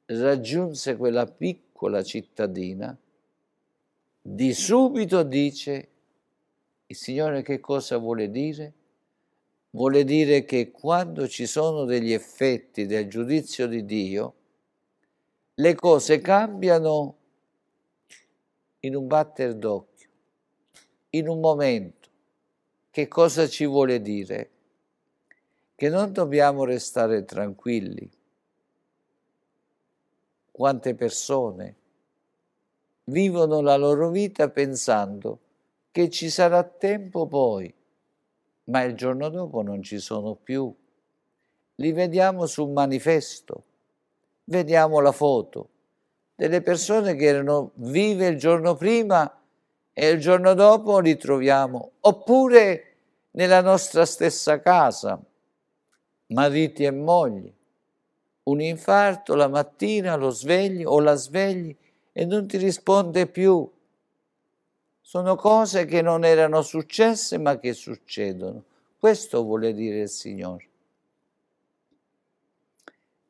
raggiunse 0.04 0.96
quella 0.96 1.26
piccola 1.26 1.64
cittadina, 2.02 2.96
di 4.20 4.52
subito 4.54 5.22
dice, 5.22 5.88
il 6.86 6.96
Signore 6.96 7.42
che 7.42 7.60
cosa 7.60 7.98
vuole 7.98 8.30
dire? 8.30 8.72
Vuole 9.70 10.04
dire 10.04 10.44
che 10.44 10.70
quando 10.70 11.28
ci 11.28 11.46
sono 11.46 11.84
degli 11.84 12.12
effetti 12.12 12.86
del 12.86 13.08
giudizio 13.08 13.66
di 13.66 13.84
Dio, 13.84 14.34
le 15.54 15.74
cose 15.74 16.20
cambiano 16.20 17.16
in 18.80 18.94
un 18.96 19.06
batter 19.06 19.54
d'occhio, 19.54 20.08
in 21.10 21.28
un 21.28 21.40
momento. 21.40 22.08
Che 22.90 23.08
cosa 23.08 23.46
ci 23.46 23.66
vuole 23.66 24.00
dire? 24.00 24.50
Che 25.74 25.88
non 25.88 26.12
dobbiamo 26.12 26.64
restare 26.64 27.24
tranquilli. 27.24 28.10
Quante 30.56 30.94
persone 30.94 31.76
vivono 33.04 33.60
la 33.60 33.76
loro 33.76 34.08
vita 34.08 34.48
pensando 34.48 35.38
che 35.90 36.08
ci 36.08 36.30
sarà 36.30 36.64
tempo 36.64 37.26
poi, 37.26 37.70
ma 38.64 38.80
il 38.84 38.94
giorno 38.94 39.28
dopo 39.28 39.60
non 39.60 39.82
ci 39.82 39.98
sono 39.98 40.34
più. 40.34 40.74
Li 41.74 41.92
vediamo 41.92 42.46
sul 42.46 42.70
manifesto 42.70 43.64
vediamo 44.44 45.00
la 45.00 45.12
foto 45.12 45.68
delle 46.34 46.62
persone 46.62 47.16
che 47.16 47.26
erano 47.26 47.72
vive 47.74 48.28
il 48.28 48.38
giorno 48.38 48.76
prima 48.76 49.30
e 49.92 50.08
il 50.08 50.20
giorno 50.20 50.54
dopo 50.54 51.00
li 51.00 51.18
troviamo, 51.18 51.92
oppure 52.00 52.94
nella 53.32 53.60
nostra 53.60 54.06
stessa 54.06 54.58
casa, 54.62 55.22
mariti 56.28 56.84
e 56.84 56.90
mogli. 56.92 57.55
Un 58.46 58.60
infarto 58.60 59.34
la 59.34 59.48
mattina 59.48 60.14
lo 60.14 60.30
svegli 60.30 60.84
o 60.84 61.00
la 61.00 61.14
svegli 61.14 61.76
e 62.12 62.24
non 62.24 62.46
ti 62.46 62.58
risponde 62.58 63.26
più. 63.26 63.68
Sono 65.00 65.34
cose 65.34 65.84
che 65.84 66.00
non 66.00 66.24
erano 66.24 66.62
successe 66.62 67.38
ma 67.38 67.58
che 67.58 67.72
succedono. 67.72 68.64
Questo 68.98 69.42
vuole 69.42 69.74
dire 69.74 70.02
il 70.02 70.08
Signore. 70.08 70.68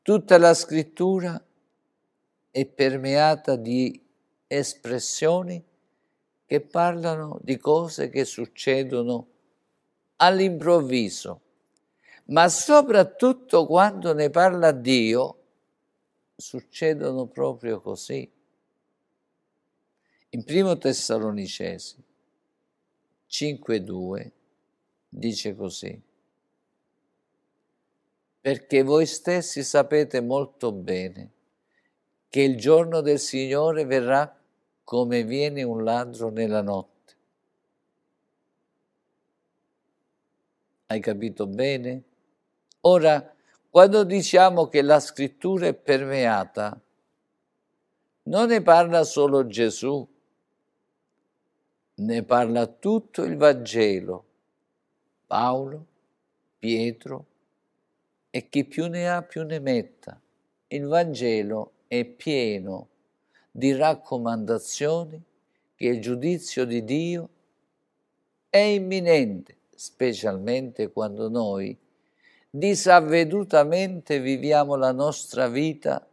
Tutta 0.02 0.38
la 0.38 0.54
scrittura 0.54 1.42
è 2.50 2.66
permeata 2.66 3.56
di 3.56 4.00
espressioni 4.46 5.62
che 6.44 6.60
parlano 6.60 7.38
di 7.42 7.56
cose 7.56 8.08
che 8.08 8.24
succedono 8.24 9.26
all'improvviso, 10.16 11.40
ma 12.26 12.48
soprattutto 12.48 13.66
quando 13.66 14.12
ne 14.14 14.30
parla 14.30 14.72
Dio, 14.72 15.42
succedono 16.36 17.26
proprio 17.26 17.80
così. 17.80 18.30
In 20.30 20.44
primo 20.44 20.76
Tessalonicesi 20.76 22.02
5.2 23.28 24.30
dice 25.08 25.54
così 25.54 26.02
perché 28.46 28.82
voi 28.82 29.06
stessi 29.06 29.64
sapete 29.64 30.20
molto 30.20 30.70
bene 30.70 31.30
che 32.28 32.42
il 32.42 32.56
giorno 32.56 33.00
del 33.00 33.18
Signore 33.18 33.84
verrà 33.84 34.40
come 34.84 35.24
viene 35.24 35.64
un 35.64 35.82
ladro 35.82 36.30
nella 36.30 36.62
notte. 36.62 37.14
Hai 40.86 41.00
capito 41.00 41.48
bene? 41.48 42.05
Ora, 42.88 43.34
quando 43.68 44.04
diciamo 44.04 44.68
che 44.68 44.80
la 44.80 45.00
scrittura 45.00 45.66
è 45.66 45.74
permeata, 45.74 46.80
non 48.24 48.46
ne 48.46 48.62
parla 48.62 49.02
solo 49.02 49.44
Gesù, 49.48 50.06
ne 51.94 52.22
parla 52.22 52.66
tutto 52.66 53.24
il 53.24 53.36
Vangelo, 53.36 54.24
Paolo, 55.26 55.86
Pietro, 56.60 57.26
e 58.30 58.48
chi 58.48 58.64
più 58.64 58.86
ne 58.86 59.10
ha 59.10 59.20
più 59.22 59.42
ne 59.42 59.58
metta. 59.58 60.20
Il 60.68 60.86
Vangelo 60.86 61.72
è 61.88 62.04
pieno 62.04 62.88
di 63.50 63.74
raccomandazioni 63.74 65.20
che 65.74 65.86
il 65.86 66.00
giudizio 66.00 66.64
di 66.64 66.84
Dio 66.84 67.28
è 68.48 68.58
imminente, 68.58 69.56
specialmente 69.74 70.92
quando 70.92 71.28
noi 71.28 71.76
disavvedutamente 72.58 74.18
viviamo 74.18 74.76
la 74.76 74.90
nostra 74.90 75.46
vita 75.46 76.06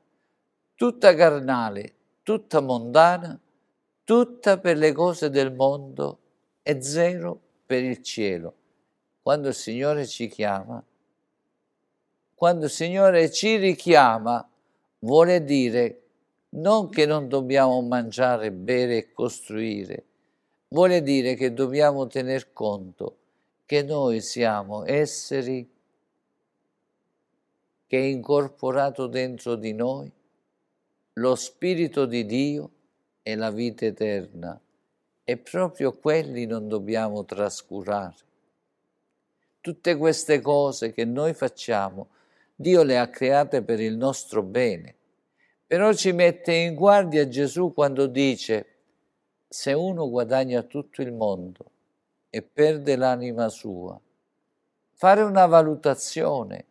tutta 0.76 1.16
carnale, 1.16 1.94
tutta 2.22 2.60
mondana, 2.60 3.40
tutta 4.04 4.60
per 4.60 4.76
le 4.76 4.92
cose 4.92 5.30
del 5.30 5.54
mondo 5.54 6.20
e 6.62 6.82
zero 6.82 7.40
per 7.66 7.84
il 7.84 8.02
cielo. 8.02 8.54
Quando 9.22 9.48
il 9.48 9.54
Signore 9.54 10.06
ci 10.06 10.28
chiama, 10.28 10.84
quando 12.36 12.66
il 12.66 12.72
Signore 12.72 13.32
ci 13.32 13.56
richiama, 13.56 14.46
vuole 15.00 15.46
dire 15.46 16.02
non 16.50 16.90
che 16.90 17.06
non 17.06 17.30
dobbiamo 17.30 17.82
mangiare, 17.82 18.52
bere 18.52 18.98
e 18.98 19.12
costruire, 19.14 20.04
vuole 20.68 21.02
dire 21.02 21.36
che 21.36 21.54
dobbiamo 21.54 22.06
tener 22.08 22.52
conto 22.52 23.16
che 23.66 23.82
noi 23.82 24.20
siamo 24.20 24.84
esseri 24.86 25.72
che 27.94 28.00
è 28.00 28.06
incorporato 28.06 29.06
dentro 29.06 29.54
di 29.54 29.72
noi 29.72 30.12
lo 31.14 31.36
Spirito 31.36 32.08
di 32.08 32.26
Dio 32.26 32.72
e 33.22 33.36
la 33.36 33.52
vita 33.52 33.86
eterna 33.86 34.60
e 35.24 35.38
proprio 35.38 35.92
quelli 35.92 36.48
non 36.48 36.68
dobbiamo 36.68 37.24
trascurare. 37.24 38.16
Tutte 39.62 39.96
queste 39.96 40.42
cose 40.42 40.92
che 40.92 41.06
noi 41.06 41.36
facciamo, 41.36 42.08
Dio 42.56 42.82
le 42.82 42.98
ha 42.98 43.10
create 43.10 43.62
per 43.62 43.80
il 43.80 43.96
nostro 43.96 44.42
bene. 44.42 44.96
Però 45.68 45.94
ci 45.94 46.14
mette 46.14 46.52
in 46.52 46.74
guardia 46.74 47.28
Gesù 47.28 47.74
quando 47.76 48.08
dice, 48.08 48.66
se 49.48 49.72
uno 49.74 50.10
guadagna 50.10 50.64
tutto 50.64 51.04
il 51.04 51.12
mondo 51.12 51.66
e 52.32 52.42
perde 52.42 52.96
l'anima 52.96 53.50
sua, 53.50 54.02
fare 54.94 55.22
una 55.22 55.46
valutazione, 55.46 56.66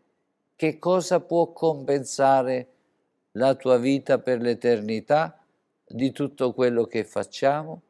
che 0.62 0.78
cosa 0.78 1.18
può 1.18 1.50
compensare 1.50 2.68
la 3.32 3.56
tua 3.56 3.78
vita 3.78 4.20
per 4.20 4.40
l'eternità 4.40 5.44
di 5.84 6.12
tutto 6.12 6.52
quello 6.52 6.84
che 6.84 7.02
facciamo? 7.02 7.82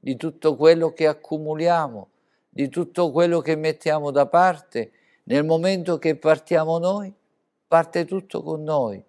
di 0.00 0.16
tutto 0.16 0.56
quello 0.56 0.92
che 0.92 1.06
accumuliamo, 1.06 2.08
di 2.48 2.68
tutto 2.68 3.12
quello 3.12 3.38
che 3.38 3.54
mettiamo 3.54 4.10
da 4.10 4.26
parte. 4.26 4.90
Nel 5.26 5.44
momento 5.44 5.98
che 5.98 6.16
partiamo 6.16 6.78
noi, 6.78 7.14
parte 7.68 8.04
tutto 8.04 8.42
con 8.42 8.64
noi, 8.64 9.00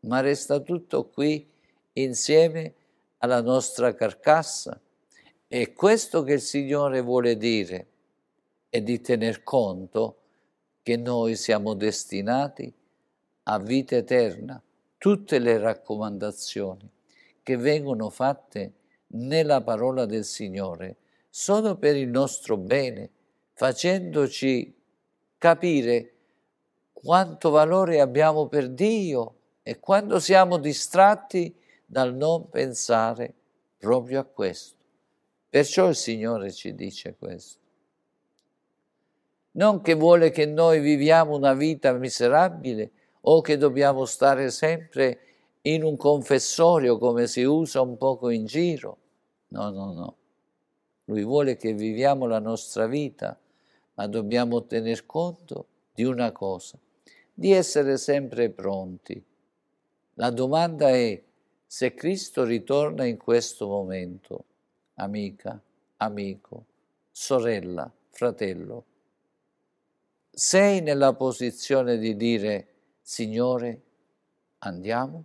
ma 0.00 0.20
resta 0.20 0.60
tutto 0.60 1.08
qui 1.08 1.50
insieme 1.94 2.74
alla 3.20 3.40
nostra 3.40 3.94
carcassa. 3.94 4.78
È 5.46 5.72
questo 5.72 6.22
che 6.22 6.34
il 6.34 6.42
Signore 6.42 7.00
vuole 7.00 7.38
dire 7.38 7.86
e 8.68 8.82
di 8.82 9.00
tener 9.00 9.42
conto 9.42 10.18
che 10.84 10.98
noi 10.98 11.34
siamo 11.34 11.72
destinati 11.72 12.70
a 13.44 13.58
vita 13.58 13.96
eterna. 13.96 14.62
Tutte 14.98 15.38
le 15.38 15.56
raccomandazioni 15.56 16.88
che 17.42 17.56
vengono 17.56 18.10
fatte 18.10 18.72
nella 19.08 19.62
parola 19.62 20.04
del 20.04 20.24
Signore 20.24 20.96
sono 21.30 21.76
per 21.76 21.96
il 21.96 22.08
nostro 22.08 22.58
bene, 22.58 23.10
facendoci 23.54 24.74
capire 25.38 26.12
quanto 26.92 27.48
valore 27.48 28.00
abbiamo 28.00 28.46
per 28.46 28.68
Dio 28.68 29.36
e 29.62 29.80
quando 29.80 30.20
siamo 30.20 30.58
distratti 30.58 31.54
dal 31.86 32.14
non 32.14 32.50
pensare 32.50 33.32
proprio 33.78 34.20
a 34.20 34.24
questo. 34.24 34.76
Perciò 35.48 35.88
il 35.88 35.96
Signore 35.96 36.52
ci 36.52 36.74
dice 36.74 37.16
questo. 37.18 37.63
Non 39.56 39.80
che 39.80 39.94
vuole 39.94 40.30
che 40.30 40.46
noi 40.46 40.80
viviamo 40.80 41.34
una 41.34 41.54
vita 41.54 41.92
miserabile 41.92 42.90
o 43.22 43.40
che 43.40 43.56
dobbiamo 43.56 44.04
stare 44.04 44.50
sempre 44.50 45.18
in 45.62 45.82
un 45.82 45.96
confessorio 45.96 46.98
come 46.98 47.26
si 47.26 47.42
usa 47.42 47.80
un 47.80 47.96
poco 47.96 48.30
in 48.30 48.46
giro, 48.46 48.98
No, 49.54 49.70
no, 49.70 49.92
no. 49.92 50.16
Lui 51.04 51.22
vuole 51.22 51.56
che 51.56 51.74
viviamo 51.74 52.26
la 52.26 52.40
nostra 52.40 52.86
vita, 52.86 53.38
ma 53.94 54.06
dobbiamo 54.08 54.64
tener 54.64 55.06
conto 55.06 55.66
di 55.94 56.02
una 56.02 56.32
cosa, 56.32 56.76
di 57.32 57.52
essere 57.52 57.96
sempre 57.96 58.50
pronti. 58.50 59.22
La 60.14 60.30
domanda 60.30 60.88
è 60.88 61.22
se 61.64 61.94
Cristo 61.94 62.42
ritorna 62.42 63.04
in 63.04 63.16
questo 63.16 63.68
momento, 63.68 64.44
amica, 64.94 65.60
amico, 65.98 66.64
sorella, 67.12 67.88
fratello, 68.08 68.84
sei 70.34 70.80
nella 70.80 71.14
posizione 71.14 71.96
di 71.96 72.16
dire 72.16 72.66
Signore, 73.00 73.82
andiamo? 74.58 75.24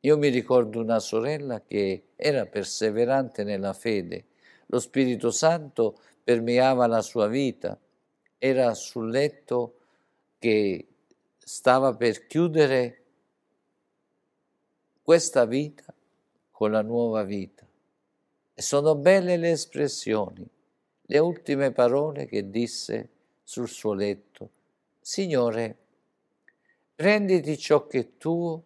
Io 0.00 0.18
mi 0.18 0.28
ricordo 0.28 0.80
una 0.80 0.98
sorella 0.98 1.62
che 1.62 2.08
era 2.14 2.44
perseverante 2.44 3.42
nella 3.42 3.72
fede, 3.72 4.26
lo 4.66 4.78
Spirito 4.78 5.30
Santo 5.30 5.98
permeava 6.22 6.86
la 6.86 7.00
sua 7.00 7.26
vita, 7.26 7.78
era 8.36 8.74
sul 8.74 9.08
letto 9.08 9.78
che 10.38 10.86
stava 11.38 11.94
per 11.94 12.26
chiudere 12.26 13.02
questa 15.02 15.46
vita 15.46 15.94
con 16.50 16.70
la 16.70 16.82
nuova 16.82 17.22
vita. 17.22 17.66
E 18.54 18.60
sono 18.60 18.94
belle 18.94 19.38
le 19.38 19.52
espressioni, 19.52 20.46
le 21.00 21.18
ultime 21.18 21.72
parole 21.72 22.26
che 22.26 22.50
disse 22.50 23.08
sul 23.42 23.68
suo 23.68 23.92
letto. 23.92 24.50
Signore, 25.00 25.76
prenditi 26.94 27.58
ciò 27.58 27.86
che 27.86 27.98
è 27.98 28.08
tuo 28.18 28.62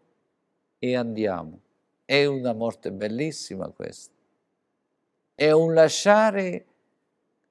e 0.78 0.96
andiamo. 0.96 1.60
È 2.04 2.24
una 2.24 2.52
morte 2.52 2.92
bellissima 2.92 3.68
questa. 3.70 4.14
È 5.34 5.50
un 5.50 5.74
lasciare 5.74 6.66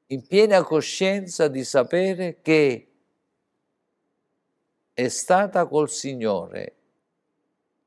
in 0.07 0.25
piena 0.25 0.63
coscienza 0.63 1.47
di 1.47 1.63
sapere 1.63 2.39
che 2.41 2.89
è 4.93 5.07
stata 5.09 5.65
col 5.65 5.89
Signore, 5.89 6.75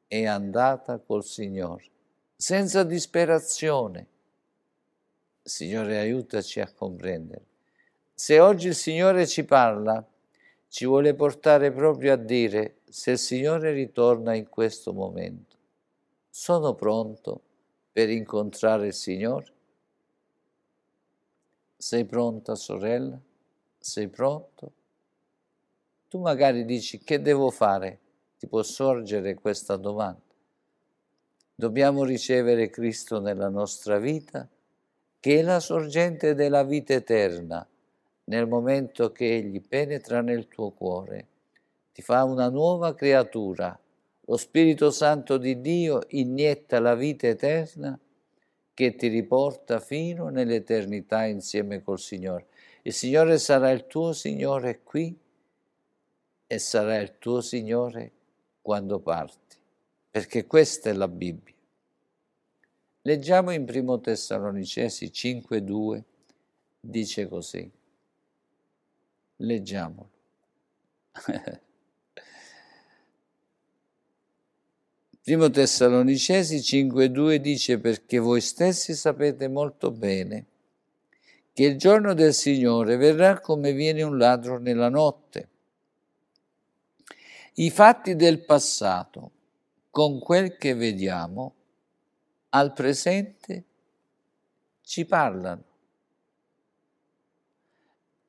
è 0.06 0.26
andata 0.26 0.98
col 0.98 1.24
Signore, 1.24 1.84
senza 2.36 2.82
disperazione. 2.82 4.06
Signore, 5.42 5.98
aiutaci 5.98 6.60
a 6.60 6.70
comprendere. 6.70 7.47
Se 8.20 8.40
oggi 8.40 8.66
il 8.66 8.74
Signore 8.74 9.28
ci 9.28 9.44
parla, 9.44 10.04
ci 10.66 10.86
vuole 10.86 11.14
portare 11.14 11.70
proprio 11.70 12.14
a 12.14 12.16
dire 12.16 12.78
se 12.88 13.12
il 13.12 13.18
Signore 13.18 13.70
ritorna 13.70 14.34
in 14.34 14.48
questo 14.48 14.92
momento, 14.92 15.54
sono 16.28 16.74
pronto 16.74 17.40
per 17.92 18.10
incontrare 18.10 18.88
il 18.88 18.92
Signore? 18.92 19.52
Sei 21.76 22.04
pronta, 22.06 22.56
sorella? 22.56 23.16
Sei 23.78 24.08
pronto? 24.08 24.72
Tu 26.08 26.18
magari 26.18 26.64
dici 26.64 26.98
che 26.98 27.22
devo 27.22 27.50
fare? 27.50 28.00
Ti 28.36 28.48
può 28.48 28.64
sorgere 28.64 29.34
questa 29.34 29.76
domanda. 29.76 30.20
Dobbiamo 31.54 32.02
ricevere 32.02 32.68
Cristo 32.68 33.20
nella 33.20 33.48
nostra 33.48 33.98
vita, 33.98 34.48
che 35.20 35.38
è 35.38 35.42
la 35.42 35.60
sorgente 35.60 36.34
della 36.34 36.64
vita 36.64 36.94
eterna, 36.94 37.64
nel 38.28 38.46
momento 38.46 39.10
che 39.10 39.36
Egli 39.36 39.60
penetra 39.60 40.20
nel 40.20 40.48
tuo 40.48 40.70
cuore 40.70 41.26
ti 41.92 42.02
fa 42.02 42.24
una 42.24 42.48
nuova 42.48 42.94
creatura. 42.94 43.78
Lo 44.20 44.36
Spirito 44.36 44.90
Santo 44.90 45.38
di 45.38 45.60
Dio 45.60 46.02
inietta 46.08 46.78
la 46.78 46.94
vita 46.94 47.26
eterna 47.26 47.98
che 48.74 48.94
ti 48.94 49.08
riporta 49.08 49.80
fino 49.80 50.28
nell'eternità 50.28 51.24
insieme 51.24 51.82
col 51.82 51.98
Signore. 51.98 52.46
Il 52.82 52.92
Signore 52.92 53.38
sarà 53.38 53.70
il 53.70 53.86
tuo 53.86 54.12
Signore 54.12 54.82
qui 54.84 55.18
e 56.46 56.58
sarà 56.58 56.98
il 56.98 57.18
tuo 57.18 57.40
Signore 57.40 58.12
quando 58.62 59.00
parti, 59.00 59.56
perché 60.10 60.46
questa 60.46 60.90
è 60.90 60.92
la 60.92 61.08
Bibbia. 61.08 61.54
Leggiamo 63.02 63.50
in 63.50 63.66
1 63.68 64.00
Tessalonicesi 64.00 65.06
5.2, 65.06 66.02
dice 66.78 67.26
così. 67.26 67.77
Leggiamolo. 69.38 70.10
Primo 75.22 75.50
Tessalonicesi 75.50 76.56
5.2 76.56 77.36
dice 77.36 77.78
perché 77.78 78.18
voi 78.18 78.40
stessi 78.40 78.94
sapete 78.94 79.46
molto 79.46 79.90
bene 79.90 80.46
che 81.52 81.64
il 81.64 81.76
giorno 81.76 82.14
del 82.14 82.32
Signore 82.34 82.96
verrà 82.96 83.40
come 83.40 83.72
viene 83.72 84.02
un 84.02 84.16
ladro 84.16 84.58
nella 84.58 84.88
notte. 84.88 85.48
I 87.54 87.70
fatti 87.70 88.14
del 88.14 88.44
passato, 88.44 89.30
con 89.90 90.18
quel 90.20 90.56
che 90.56 90.74
vediamo, 90.74 91.54
al 92.50 92.72
presente 92.72 93.64
ci 94.82 95.04
parlano. 95.04 95.67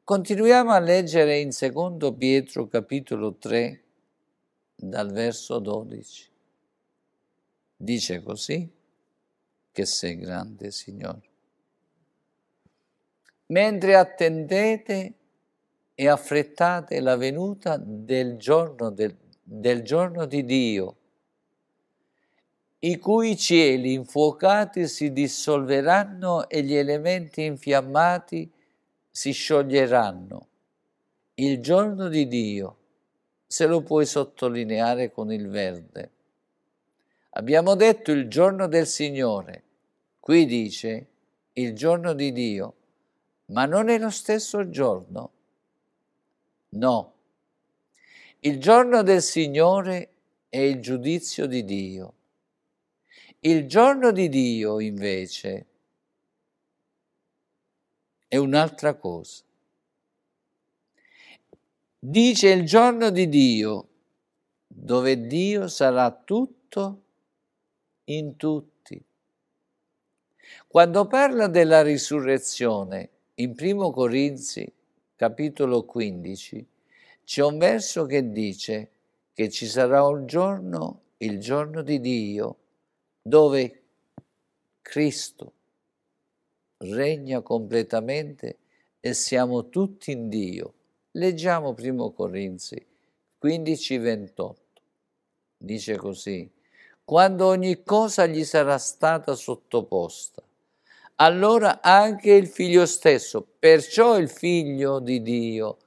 Continuiamo 0.10 0.72
a 0.72 0.80
leggere 0.80 1.38
in 1.38 1.52
secondo 1.52 2.12
Pietro 2.16 2.66
capitolo 2.66 3.36
3 3.36 3.84
dal 4.74 5.12
verso 5.12 5.60
12 5.60 6.32
dice 7.76 8.24
così, 8.24 8.68
che 9.72 9.86
sei 9.86 10.18
grande, 10.18 10.72
Signore. 10.72 11.30
Mentre 13.50 13.96
attendete 13.98 15.14
e 15.94 16.08
affrettate 16.08 17.00
la 17.02 17.16
venuta 17.16 17.78
del 17.78 18.38
giorno, 18.38 18.90
del, 18.90 19.16
del 19.44 19.84
giorno 19.84 20.26
di 20.26 20.44
Dio, 20.44 20.98
i 22.80 22.98
cui 22.98 23.38
cieli 23.38 23.94
infuocati 23.94 24.88
si 24.88 25.14
dissolveranno 25.14 26.50
e 26.50 26.64
gli 26.64 26.74
elementi 26.74 27.44
infiammati 27.44 28.58
si 29.10 29.32
scioglieranno. 29.32 30.48
Il 31.36 31.62
giorno 31.62 32.08
di 32.08 32.28
Dio, 32.28 32.78
se 33.46 33.66
lo 33.66 33.82
puoi 33.82 34.06
sottolineare 34.06 35.12
con 35.12 35.32
il 35.32 35.48
verde. 35.48 36.12
Abbiamo 37.32 37.76
detto 37.76 38.12
il 38.12 38.28
giorno 38.28 38.68
del 38.68 38.88
Signore, 38.88 39.64
qui 40.20 40.46
dice 40.46 41.08
il 41.54 41.74
giorno 41.74 42.14
di 42.14 42.32
Dio, 42.32 42.76
ma 43.46 43.66
non 43.66 43.90
è 43.90 43.98
lo 43.98 44.10
stesso 44.10 44.70
giorno. 44.70 45.32
No, 46.70 47.14
il 48.42 48.60
giorno 48.60 49.02
del 49.04 49.22
Signore 49.22 50.10
è 50.50 50.60
il 50.60 50.82
giudizio 50.82 51.46
di 51.46 51.64
Dio 51.64 52.14
il 53.42 53.68
giorno 53.68 54.12
di 54.12 54.28
Dio, 54.28 54.82
invece, 54.82 55.66
è 58.30 58.38
un'altra 58.38 58.94
cosa. 58.94 59.44
Dice 61.98 62.50
il 62.52 62.64
giorno 62.64 63.10
di 63.10 63.28
Dio, 63.28 63.88
dove 64.68 65.26
Dio 65.26 65.68
sarà 65.68 66.12
tutto 66.12 67.02
in 68.06 68.38
tutti. 68.38 69.04
Quando 70.68 71.08
parla 71.08 71.48
della 71.48 71.82
risurrezione, 71.82 73.10
in 73.36 73.56
primo 73.56 73.92
Corinzi, 73.92 74.72
capitolo 75.16 75.84
15, 75.84 76.68
c'è 77.26 77.44
un 77.44 77.58
verso 77.58 78.06
che 78.06 78.32
dice 78.32 78.92
che 79.34 79.50
ci 79.50 79.66
sarà 79.66 80.04
un 80.04 80.28
giorno, 80.28 81.02
il 81.18 81.40
giorno 81.40 81.82
di 81.82 82.00
Dio, 82.00 82.58
dove 83.24 83.82
Cristo 84.82 85.54
regna 86.80 87.42
completamente 87.42 88.58
e 89.00 89.14
siamo 89.14 89.70
tutti 89.70 90.12
in 90.12 90.30
Dio. 90.30 90.74
Leggiamo 91.12 91.74
primo 91.74 92.12
Corinzi 92.12 92.86
15, 93.38 93.98
28. 93.98 94.62
Dice 95.58 95.96
così, 95.96 96.50
quando 97.04 97.48
ogni 97.48 97.84
cosa 97.84 98.26
gli 98.26 98.44
sarà 98.44 98.78
stata 98.78 99.36
sottoposta, 99.36 100.42
allora 101.16 101.82
anche 101.82 102.32
il 102.32 102.48
figlio 102.48 102.86
stesso, 102.86 103.46
perciò 103.60 104.18
il 104.18 104.30
figlio 104.30 105.00
di 105.00 105.22
Dio 105.22 105.78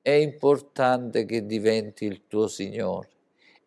è 0.00 0.12
importante 0.12 1.24
che 1.24 1.44
diventi 1.44 2.04
il 2.04 2.26
tuo 2.28 2.46
Signore 2.46 3.14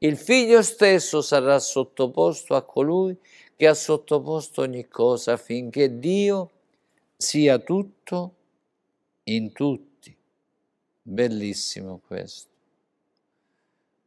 il 0.01 0.15
figlio 0.15 0.61
stesso 0.61 1.21
sarà 1.21 1.59
sottoposto 1.59 2.55
a 2.55 2.61
colui 2.61 3.17
che 3.57 3.67
ha 3.67 3.73
sottoposto 3.73 4.61
ogni 4.61 4.87
cosa 4.87 5.33
affinché 5.33 5.99
Dio 5.99 6.51
sia 7.21 7.59
tutto 7.59 8.35
in 9.23 9.51
tutti. 9.51 10.15
Bellissimo 11.01 11.99
questo. 12.07 12.47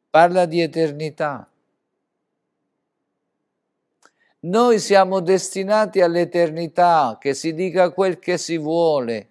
Parla 0.09 0.47
di 0.47 0.63
eternità. 0.63 1.47
Noi 4.41 4.79
siamo 4.79 5.21
destinati 5.21 6.01
all'eternità, 6.01 7.19
che 7.21 7.35
si 7.35 7.53
dica 7.53 7.91
quel 7.91 8.19
che 8.19 8.39
si 8.39 8.57
vuole. 8.57 9.29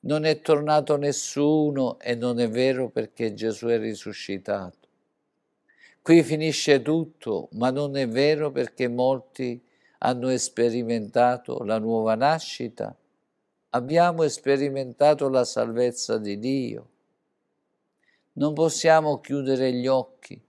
Non 0.00 0.26
è 0.26 0.40
tornato 0.40 0.98
nessuno 0.98 1.98
e 2.00 2.14
non 2.14 2.38
è 2.38 2.48
vero 2.50 2.90
perché 2.90 3.32
Gesù 3.32 3.68
è 3.68 3.78
risuscitato. 3.78 4.86
Qui 6.02 6.22
finisce 6.22 6.82
tutto, 6.82 7.48
ma 7.52 7.70
non 7.70 7.96
è 7.96 8.06
vero 8.06 8.50
perché 8.50 8.86
molti 8.86 9.58
hanno 10.00 10.36
sperimentato 10.36 11.64
la 11.64 11.78
nuova 11.78 12.14
nascita, 12.14 12.94
abbiamo 13.74 14.26
sperimentato 14.28 15.28
la 15.28 15.44
salvezza 15.44 16.18
di 16.18 16.38
Dio. 16.38 16.88
Non 18.34 18.54
possiamo 18.54 19.20
chiudere 19.20 19.72
gli 19.72 19.86
occhi, 19.86 20.40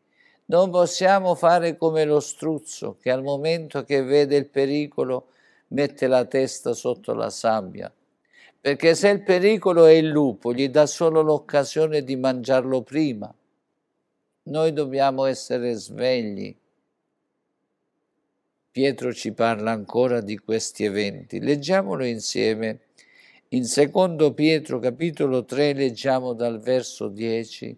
non 0.45 0.71
possiamo 0.71 1.35
fare 1.35 1.77
come 1.77 2.05
lo 2.05 2.19
struzzo 2.19 2.97
che 2.99 3.11
al 3.11 3.21
momento 3.21 3.83
che 3.83 4.01
vede 4.01 4.37
il 4.37 4.47
pericolo 4.47 5.27
mette 5.69 6.07
la 6.07 6.25
testa 6.25 6.73
sotto 6.73 7.13
la 7.13 7.29
sabbia, 7.29 7.93
perché 8.59 8.95
se 8.95 9.09
il 9.09 9.23
pericolo 9.23 9.85
è 9.85 9.91
il 9.91 10.07
lupo 10.07 10.53
gli 10.53 10.69
dà 10.69 10.85
solo 10.85 11.21
l'occasione 11.21 12.03
di 12.03 12.15
mangiarlo 12.15 12.81
prima 12.81 13.33
noi 14.47 14.73
dobbiamo 14.73 15.25
essere 15.25 15.73
svegli. 15.73 16.55
Pietro 18.69 19.11
ci 19.13 19.31
parla 19.31 19.71
ancora 19.71 20.21
di 20.21 20.37
questi 20.37 20.83
eventi. 20.83 21.39
Leggiamolo 21.39 22.05
insieme. 22.05 22.84
In 23.49 23.65
secondo 23.65 24.33
Pietro 24.33 24.79
capitolo 24.79 25.45
3 25.45 25.73
leggiamo 25.73 26.33
dal 26.33 26.59
verso 26.59 27.07
10 27.07 27.77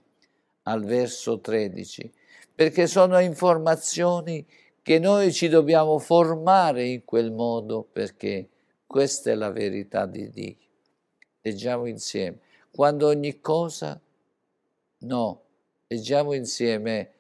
al 0.64 0.84
verso 0.84 1.40
13, 1.40 2.12
perché 2.54 2.88
sono 2.88 3.20
informazioni 3.20 4.46
che 4.82 5.00
noi 5.00 5.32
ci 5.32 5.48
dobbiamo 5.48 5.98
formare 6.00 6.86
in 6.86 7.06
quel 7.06 7.32
modo, 7.32 7.88
perché 7.90 8.50
questa 8.86 9.32
è 9.32 9.36
la 9.36 9.52
verità 9.52 10.06
di 10.06 10.30
Dio. 10.30 10.56
Leggiamo 11.42 11.86
insieme. 11.86 12.40
Quando 12.70 13.08
ogni 13.08 13.40
cosa, 13.40 14.00
no, 15.00 15.42
Leggiamo 15.90 16.34
insieme 16.34 17.14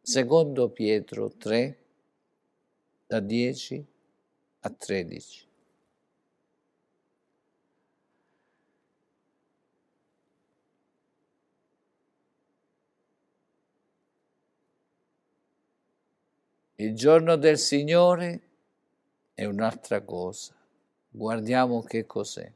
secondo 0.00 0.70
Pietro 0.70 1.30
3, 1.30 1.78
da 3.06 3.20
10 3.20 3.86
a 4.58 4.70
13. 4.70 5.51
Il 16.82 16.96
giorno 16.96 17.36
del 17.36 17.58
Signore 17.58 18.40
è 19.34 19.44
un'altra 19.44 20.00
cosa. 20.00 20.52
Guardiamo 21.08 21.84
che 21.84 22.06
cos'è. 22.06 22.50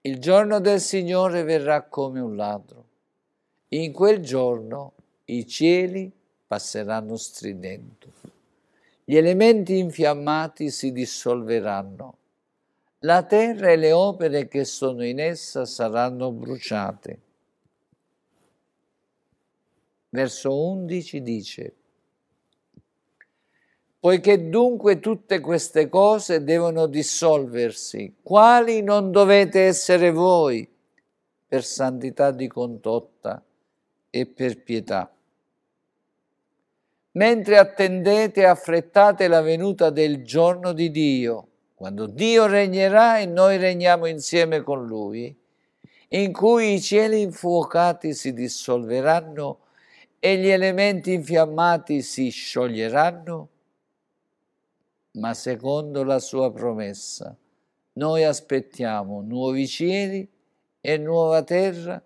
Il 0.00 0.18
giorno 0.18 0.58
del 0.58 0.80
Signore 0.80 1.44
verrà 1.44 1.84
come 1.84 2.18
un 2.18 2.34
ladro. 2.34 2.84
In 3.68 3.92
quel 3.92 4.18
giorno 4.18 4.94
i 5.26 5.46
cieli 5.46 6.10
passeranno 6.48 7.14
stridendo, 7.16 8.12
gli 9.04 9.14
elementi 9.14 9.78
infiammati 9.78 10.68
si 10.70 10.90
dissolveranno, 10.90 12.16
la 13.00 13.22
terra 13.22 13.70
e 13.70 13.76
le 13.76 13.92
opere 13.92 14.48
che 14.48 14.64
sono 14.64 15.04
in 15.04 15.20
essa 15.20 15.64
saranno 15.64 16.32
bruciate. 16.32 17.20
Verso 20.08 20.60
11 20.60 21.22
dice, 21.22 21.77
Poiché 24.00 24.48
dunque 24.48 25.00
tutte 25.00 25.40
queste 25.40 25.88
cose 25.88 26.44
devono 26.44 26.86
dissolversi, 26.86 28.14
quali 28.22 28.80
non 28.80 29.10
dovete 29.10 29.62
essere 29.62 30.12
voi 30.12 30.68
per 31.48 31.64
santità 31.64 32.30
di 32.30 32.46
condotta 32.46 33.42
e 34.10 34.26
per 34.26 34.62
pietà. 34.62 35.12
Mentre 37.12 37.58
attendete 37.58 38.42
e 38.42 38.44
affrettate 38.44 39.26
la 39.26 39.40
venuta 39.40 39.90
del 39.90 40.22
giorno 40.24 40.72
di 40.72 40.92
Dio, 40.92 41.48
quando 41.74 42.06
Dio 42.06 42.46
regnerà 42.46 43.18
e 43.18 43.26
noi 43.26 43.56
regniamo 43.56 44.06
insieme 44.06 44.62
con 44.62 44.86
Lui, 44.86 45.36
in 46.10 46.32
cui 46.32 46.74
i 46.74 46.80
cieli 46.80 47.20
infuocati 47.20 48.14
si 48.14 48.32
dissolveranno 48.32 49.58
e 50.20 50.36
gli 50.36 50.48
elementi 50.48 51.12
infiammati 51.12 52.00
si 52.02 52.28
scioglieranno, 52.28 53.48
ma 55.18 55.34
secondo 55.34 56.04
la 56.04 56.20
sua 56.20 56.52
promessa. 56.52 57.36
Noi 57.94 58.24
aspettiamo 58.24 59.20
nuovi 59.20 59.66
cieli 59.66 60.28
e 60.80 60.96
nuova 60.96 61.42
terra 61.42 62.00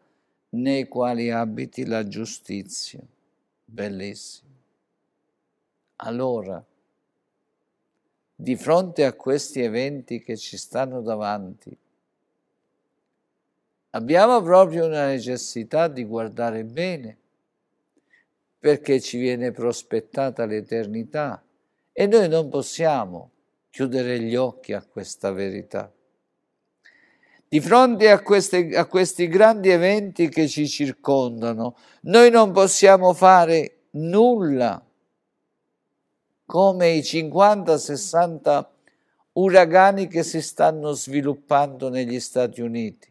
nei 0.50 0.88
quali 0.88 1.30
abiti 1.30 1.84
la 1.84 2.06
giustizia. 2.08 3.00
Bellissimo. 3.64 4.50
Allora, 5.96 6.64
di 8.34 8.56
fronte 8.56 9.04
a 9.04 9.12
questi 9.12 9.60
eventi 9.60 10.22
che 10.22 10.36
ci 10.36 10.56
stanno 10.56 11.02
davanti, 11.02 11.76
abbiamo 13.90 14.40
proprio 14.40 14.86
una 14.86 15.06
necessità 15.06 15.86
di 15.86 16.04
guardare 16.04 16.64
bene, 16.64 17.18
perché 18.58 19.00
ci 19.00 19.18
viene 19.18 19.52
prospettata 19.52 20.46
l'eternità 20.46 21.42
E 21.92 22.06
noi 22.06 22.28
non 22.28 22.48
possiamo 22.48 23.30
chiudere 23.70 24.20
gli 24.20 24.36
occhi 24.36 24.72
a 24.72 24.82
questa 24.82 25.32
verità. 25.32 25.92
Di 27.48 27.60
fronte 27.60 28.10
a, 28.10 28.20
queste, 28.22 28.76
a 28.76 28.86
questi 28.86 29.28
grandi 29.28 29.68
eventi 29.68 30.28
che 30.28 30.48
ci 30.48 30.66
circondano, 30.66 31.76
noi 32.02 32.30
non 32.30 32.52
possiamo 32.52 33.12
fare 33.12 33.80
nulla 33.90 34.82
come 36.46 36.90
i 36.90 37.00
50-60 37.00 38.66
uragani 39.32 40.08
che 40.08 40.22
si 40.22 40.40
stanno 40.40 40.92
sviluppando 40.92 41.88
negli 41.88 42.20
Stati 42.20 42.60
Uniti. 42.60 43.10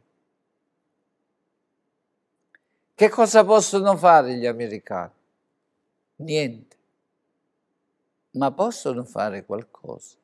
Che 2.93 3.09
cosa 3.09 3.43
possono 3.43 3.97
fare 3.97 4.35
gli 4.35 4.45
americani? 4.45 5.11
Niente. 6.17 6.70
Ma 8.31 8.51
possono 8.51 9.03
fare 9.03 9.45
qualcosa. 9.45 10.15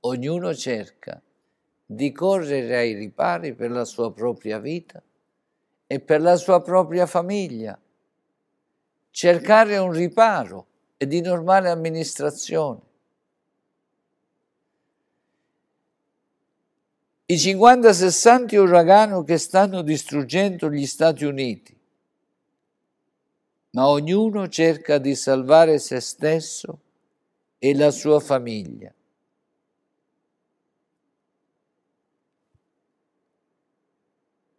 Ognuno 0.00 0.54
cerca 0.54 1.20
di 1.84 2.12
correre 2.12 2.76
ai 2.76 2.94
ripari 2.94 3.54
per 3.54 3.70
la 3.70 3.84
sua 3.84 4.12
propria 4.12 4.58
vita 4.58 5.02
e 5.86 6.00
per 6.00 6.22
la 6.22 6.36
sua 6.36 6.62
propria 6.62 7.06
famiglia. 7.06 7.78
Cercare 9.10 9.76
un 9.76 9.92
riparo 9.92 10.66
e 10.96 11.06
di 11.06 11.20
normale 11.20 11.68
amministrazione. 11.68 12.80
I 17.26 17.36
50-60 17.36 18.56
uragani 18.56 19.24
che 19.24 19.38
stanno 19.38 19.82
distruggendo 19.82 20.70
gli 20.70 20.86
Stati 20.86 21.24
Uniti, 21.24 21.78
ma 23.70 23.88
ognuno 23.88 24.48
cerca 24.48 24.98
di 24.98 25.14
salvare 25.14 25.78
se 25.78 26.00
stesso 26.00 26.80
e 27.58 27.74
la 27.74 27.90
sua 27.90 28.20
famiglia. 28.20 28.92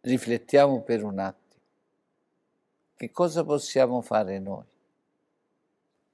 Riflettiamo 0.00 0.82
per 0.82 1.02
un 1.02 1.18
attimo. 1.18 1.62
Che 2.96 3.10
cosa 3.10 3.44
possiamo 3.44 4.00
fare 4.00 4.38
noi 4.38 4.64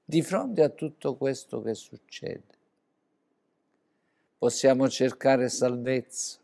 di 0.05 0.21
fronte 0.21 0.61
a 0.61 0.69
tutto 0.69 1.15
questo 1.15 1.61
che 1.61 1.73
succede? 1.75 2.57
Possiamo 4.37 4.89
cercare 4.89 5.47
salvezza, 5.47 6.39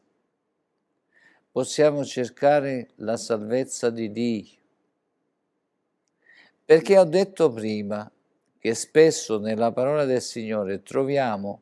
possiamo 1.51 2.05
cercare 2.05 2.91
la 2.95 3.17
salvezza 3.17 3.89
di 3.89 4.11
Dio. 4.11 4.57
Perché 6.63 6.97
ho 6.97 7.03
detto 7.03 7.51
prima 7.51 8.09
che 8.59 8.73
spesso 8.75 9.39
nella 9.39 9.71
parola 9.71 10.05
del 10.05 10.21
Signore 10.21 10.83
troviamo 10.83 11.61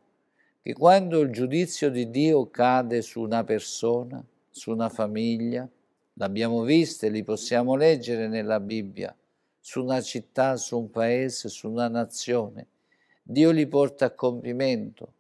che 0.62 0.74
quando 0.74 1.22
il 1.22 1.30
giudizio 1.30 1.90
di 1.90 2.10
Dio 2.10 2.50
cade 2.50 3.02
su 3.02 3.22
una 3.22 3.44
persona, 3.44 4.22
su 4.50 4.72
una 4.72 4.90
famiglia, 4.90 5.70
l'abbiamo 6.14 6.64
visto 6.64 7.06
e 7.06 7.10
li 7.10 7.24
possiamo 7.24 7.76
leggere 7.76 8.28
nella 8.28 8.60
Bibbia, 8.60 9.16
su 9.60 9.84
una 9.84 10.02
città, 10.02 10.58
su 10.58 10.78
un 10.78 10.90
paese, 10.90 11.50
su 11.50 11.70
una 11.70 11.88
nazione, 11.88 12.68
Dio 13.22 13.52
li 13.52 13.68
porta 13.68 14.06
a 14.06 14.12
compimento. 14.12 15.14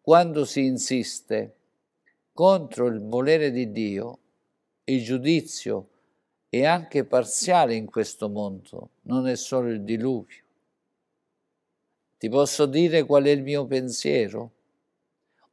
Quando 0.00 0.44
si 0.44 0.64
insiste 0.64 1.54
contro 2.32 2.86
il 2.86 3.00
volere 3.00 3.50
di 3.50 3.70
Dio, 3.70 4.18
il 4.84 5.04
giudizio 5.04 5.88
è 6.48 6.64
anche 6.64 7.04
parziale 7.04 7.74
in 7.74 7.86
questo 7.86 8.28
mondo, 8.28 8.90
non 9.02 9.28
è 9.28 9.36
solo 9.36 9.68
il 9.68 9.82
diluvio. 9.82 10.41
Ti 12.22 12.28
posso 12.28 12.66
dire 12.66 13.02
qual 13.02 13.24
è 13.24 13.30
il 13.30 13.42
mio 13.42 13.66
pensiero? 13.66 14.52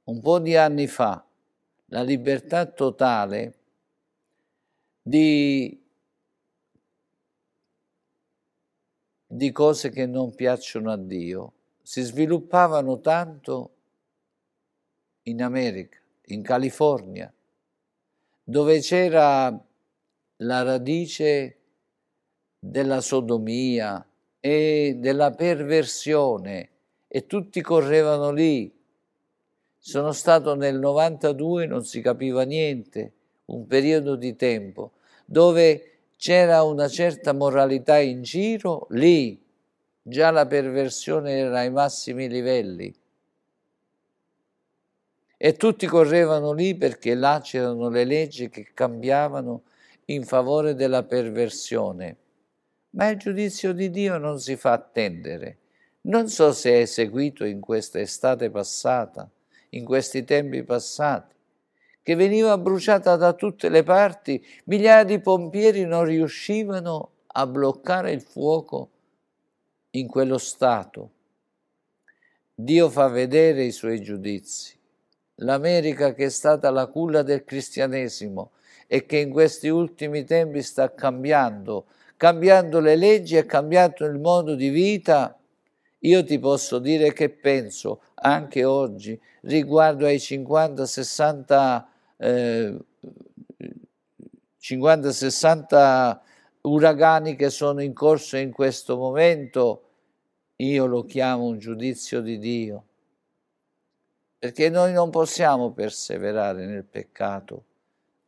Un 0.03 0.21
po' 0.21 0.37
di 0.37 0.55
anni 0.55 0.85
fa, 0.85 1.25
la 1.85 2.03
libertà 2.03 2.67
totale 2.67 3.53
di, 5.01 5.83
di 9.25 9.51
cose 9.51 9.89
che 9.89 10.05
non 10.05 10.35
piacciono 10.35 10.91
a 10.91 10.97
Dio 10.97 11.53
si 11.81 12.03
sviluppavano 12.03 12.99
tanto 12.99 13.73
in 15.23 15.41
America 15.41 15.97
in 16.25 16.43
California, 16.43 17.33
dove 18.43 18.79
c'era 18.81 19.49
la 20.35 20.61
radice 20.61 21.57
della 22.59 23.01
sodomia 23.01 24.07
e 24.39 24.95
della 24.97 25.31
perversione 25.31 26.69
e 27.07 27.25
tutti 27.25 27.61
correvano 27.61 28.31
lì. 28.31 28.71
Sono 29.77 30.11
stato 30.11 30.55
nel 30.55 30.77
92, 30.77 31.65
non 31.65 31.83
si 31.83 32.01
capiva 32.01 32.43
niente, 32.43 33.13
un 33.45 33.65
periodo 33.65 34.15
di 34.15 34.35
tempo 34.35 34.91
dove 35.25 35.99
c'era 36.17 36.63
una 36.63 36.87
certa 36.87 37.33
moralità 37.33 37.97
in 37.99 38.23
giro, 38.23 38.87
lì 38.89 39.41
già 40.01 40.31
la 40.31 40.45
perversione 40.47 41.37
era 41.37 41.59
ai 41.59 41.71
massimi 41.71 42.27
livelli 42.27 42.93
e 45.41 45.53
tutti 45.53 45.85
correvano 45.87 46.51
lì 46.51 46.75
perché 46.75 47.15
là 47.15 47.39
c'erano 47.41 47.87
le 47.87 48.03
leggi 48.03 48.49
che 48.49 48.71
cambiavano 48.73 49.63
in 50.05 50.25
favore 50.25 50.75
della 50.75 51.03
perversione. 51.03 52.17
Ma 52.91 53.07
il 53.07 53.17
giudizio 53.17 53.73
di 53.73 53.89
Dio 53.89 54.17
non 54.17 54.39
si 54.39 54.55
fa 54.55 54.73
attendere. 54.73 55.57
Non 56.01 56.27
so 56.27 56.51
se 56.51 56.81
è 56.81 56.85
seguito 56.85 57.45
in 57.45 57.59
questa 57.59 57.99
estate 57.99 58.49
passata, 58.49 59.29
in 59.69 59.85
questi 59.85 60.23
tempi 60.23 60.63
passati, 60.63 61.35
che 62.01 62.15
veniva 62.15 62.57
bruciata 62.57 63.15
da 63.15 63.33
tutte 63.33 63.69
le 63.69 63.83
parti, 63.83 64.43
migliaia 64.65 65.03
di 65.03 65.19
pompieri 65.19 65.85
non 65.85 66.05
riuscivano 66.05 67.11
a 67.27 67.45
bloccare 67.45 68.11
il 68.11 68.21
fuoco 68.21 68.89
in 69.91 70.07
quello 70.07 70.37
stato. 70.37 71.11
Dio 72.55 72.89
fa 72.89 73.07
vedere 73.07 73.63
i 73.63 73.71
suoi 73.71 74.01
giudizi 74.01 74.77
l'America 75.39 76.13
che 76.13 76.25
è 76.25 76.29
stata 76.29 76.69
la 76.71 76.87
culla 76.87 77.21
del 77.21 77.43
cristianesimo 77.43 78.51
e 78.87 79.05
che 79.05 79.17
in 79.17 79.29
questi 79.29 79.67
ultimi 79.67 80.23
tempi 80.23 80.61
sta 80.61 80.93
cambiando, 80.93 81.85
cambiando 82.19 82.81
le 82.81 82.97
leggi 82.97 83.37
e 83.37 83.45
cambiando 83.45 84.05
il 84.05 84.19
modo 84.19 84.53
di 84.53 84.67
vita, 84.67 85.39
io 85.99 86.23
ti 86.25 86.37
posso 86.37 86.77
dire 86.77 87.13
che 87.13 87.29
penso 87.29 88.01
anche 88.15 88.65
oggi 88.65 89.17
riguardo 89.43 90.05
ai 90.05 90.17
50-60 90.17 91.85
eh, 92.17 92.77
50-60 94.61 96.19
uragani 96.63 97.37
che 97.37 97.49
sono 97.49 97.81
in 97.81 97.93
corso 97.93 98.35
in 98.35 98.51
questo 98.51 98.97
momento, 98.97 99.83
io 100.57 100.85
lo 100.87 101.05
chiamo 101.05 101.45
un 101.45 101.57
giudizio 101.57 102.19
di 102.19 102.37
Dio 102.37 102.83
perché 104.37 104.67
noi 104.67 104.91
non 104.91 105.09
possiamo 105.09 105.71
perseverare 105.71 106.65
nel 106.65 106.83
peccato 106.83 107.63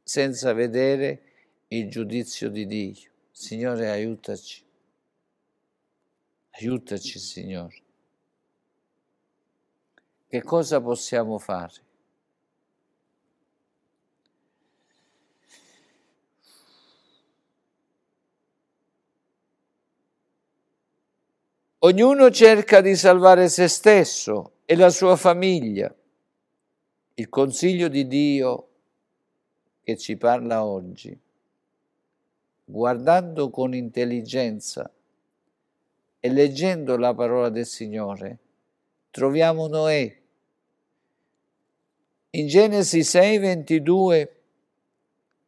senza 0.01 0.53
vedere 0.53 1.23
il 1.67 1.89
giudizio 1.89 2.49
di 2.49 2.65
Dio. 2.65 3.10
Signore, 3.31 3.89
aiutaci. 3.89 4.63
Aiutaci, 6.51 7.19
Signore. 7.19 7.81
Che 10.27 10.43
cosa 10.43 10.79
possiamo 10.79 11.37
fare? 11.39 11.73
Ognuno 21.79 22.29
cerca 22.29 22.79
di 22.79 22.95
salvare 22.95 23.49
se 23.49 23.67
stesso 23.67 24.57
e 24.65 24.75
la 24.75 24.89
sua 24.91 25.15
famiglia 25.15 25.93
il 27.15 27.29
consiglio 27.29 27.87
di 27.87 28.07
Dio 28.07 28.67
che 29.83 29.97
ci 29.97 30.17
parla 30.17 30.63
oggi, 30.63 31.17
guardando 32.71 33.49
con 33.49 33.73
intelligenza 33.73 34.89
e 36.21 36.29
leggendo 36.29 36.95
la 36.95 37.13
parola 37.13 37.49
del 37.49 37.65
Signore, 37.65 38.37
troviamo 39.11 39.67
Noè. 39.67 40.19
In 42.31 42.47
Genesi 42.47 43.03
6, 43.03 43.37
22 43.39 44.35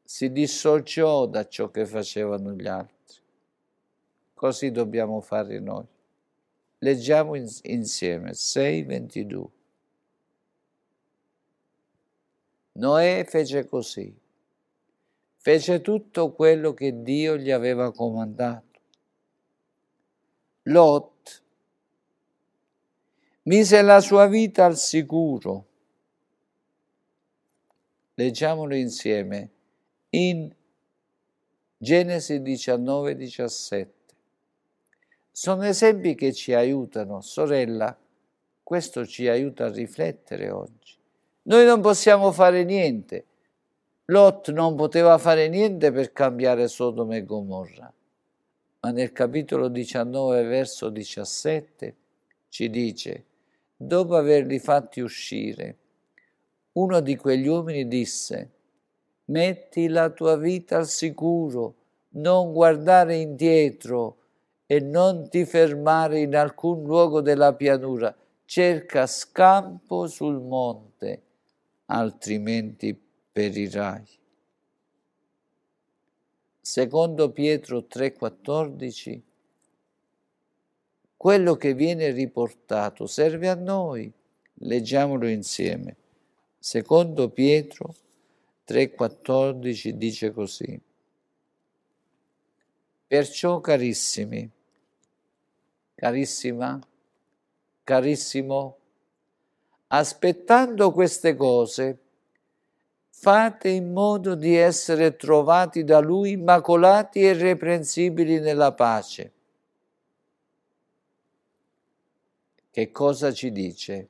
si 0.03 0.31
dissociò 0.33 1.25
da 1.25 1.47
ciò 1.47 1.71
che 1.71 1.85
facevano 1.85 2.51
gli 2.51 2.67
altri. 2.67 3.21
Così 4.33 4.71
dobbiamo 4.71 5.21
fare 5.21 5.59
noi. 5.59 5.85
Leggiamo 6.79 7.35
insieme 7.35 8.33
6, 8.33 8.83
22. 8.83 9.47
Noè 12.73 13.25
fece 13.29 13.65
così, 13.65 14.13
fece 15.43 15.81
tutto 15.81 16.31
quello 16.31 16.73
che 16.73 17.03
Dio 17.03 17.35
gli 17.35 17.51
aveva 17.51 17.91
comandato. 17.91 18.79
Lot 20.63 21.43
mise 23.43 23.81
la 23.81 23.99
sua 23.99 24.27
vita 24.27 24.63
al 24.63 24.77
sicuro. 24.77 25.65
Leggiamolo 28.13 28.73
insieme 28.73 29.49
in 30.11 30.49
Genesi 31.77 32.41
19, 32.41 33.13
17. 33.17 33.91
Sono 35.29 35.65
esempi 35.65 36.15
che 36.15 36.31
ci 36.31 36.53
aiutano, 36.53 37.19
sorella, 37.19 37.97
questo 38.63 39.05
ci 39.05 39.27
aiuta 39.27 39.65
a 39.65 39.71
riflettere 39.73 40.49
oggi. 40.51 40.95
Noi 41.41 41.65
non 41.65 41.81
possiamo 41.81 42.31
fare 42.31 42.63
niente. 42.63 43.25
Lot 44.13 44.51
non 44.51 44.75
poteva 44.75 45.17
fare 45.17 45.49
niente 45.49 45.91
per 45.91 46.13
cambiare 46.13 46.67
Sodoma 46.67 47.15
e 47.15 47.25
Gomorra, 47.25 47.91
ma 48.81 48.91
nel 48.91 49.11
capitolo 49.11 49.69
19, 49.69 50.43
verso 50.43 50.89
17, 50.89 51.95
ci 52.47 52.69
dice, 52.69 53.25
dopo 53.75 54.15
averli 54.15 54.59
fatti 54.59 55.01
uscire, 55.01 55.77
uno 56.73 56.99
di 56.99 57.15
quegli 57.15 57.47
uomini 57.47 57.87
disse, 57.87 58.51
metti 59.25 59.87
la 59.87 60.11
tua 60.11 60.37
vita 60.37 60.77
al 60.77 60.87
sicuro, 60.87 61.73
non 62.09 62.53
guardare 62.53 63.15
indietro 63.15 64.17
e 64.67 64.79
non 64.79 65.27
ti 65.27 65.43
fermare 65.43 66.19
in 66.19 66.35
alcun 66.35 66.83
luogo 66.83 67.19
della 67.21 67.55
pianura, 67.55 68.15
cerca 68.45 69.07
scampo 69.07 70.05
sul 70.05 70.39
monte, 70.39 71.21
altrimenti 71.87 73.02
perirai. 73.33 74.05
Secondo 76.61 77.31
Pietro 77.31 77.85
3:14, 77.85 79.21
quello 81.17 81.55
che 81.55 81.73
viene 81.73 82.11
riportato 82.11 83.05
serve 83.05 83.49
a 83.49 83.55
noi. 83.55 84.11
Leggiamolo 84.65 85.27
insieme. 85.27 85.97
Secondo 86.57 87.29
Pietro 87.29 87.93
3:14 88.65 89.97
dice 89.97 90.31
così. 90.31 90.79
Perciò 93.07 93.59
carissimi, 93.59 94.49
carissima, 95.95 96.79
carissimo, 97.83 98.77
aspettando 99.87 100.91
queste 100.91 101.35
cose, 101.35 102.02
fate 103.23 103.69
in 103.69 103.93
modo 103.93 104.35
di 104.35 104.53
essere 104.53 105.15
trovati 105.15 105.85
da 105.85 105.99
Lui 105.99 106.31
immacolati 106.31 107.21
e 107.21 107.29
irreprensibili 107.29 108.41
nella 108.41 108.73
pace. 108.73 109.31
Che 112.69 112.91
cosa 112.91 113.31
ci 113.31 113.49
dice? 113.53 114.09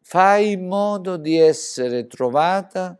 Fai 0.00 0.52
in 0.52 0.66
modo 0.66 1.18
di 1.18 1.36
essere 1.36 2.06
trovata 2.06 2.98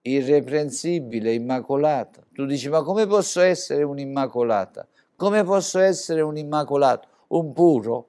irreprensibile, 0.00 1.34
immacolata. 1.34 2.24
Tu 2.32 2.46
dici, 2.46 2.70
ma 2.70 2.82
come 2.82 3.06
posso 3.06 3.42
essere 3.42 3.82
un'immacolata? 3.82 4.88
Come 5.14 5.44
posso 5.44 5.80
essere 5.80 6.22
un 6.22 6.38
immacolato, 6.38 7.08
un 7.28 7.52
puro? 7.52 8.08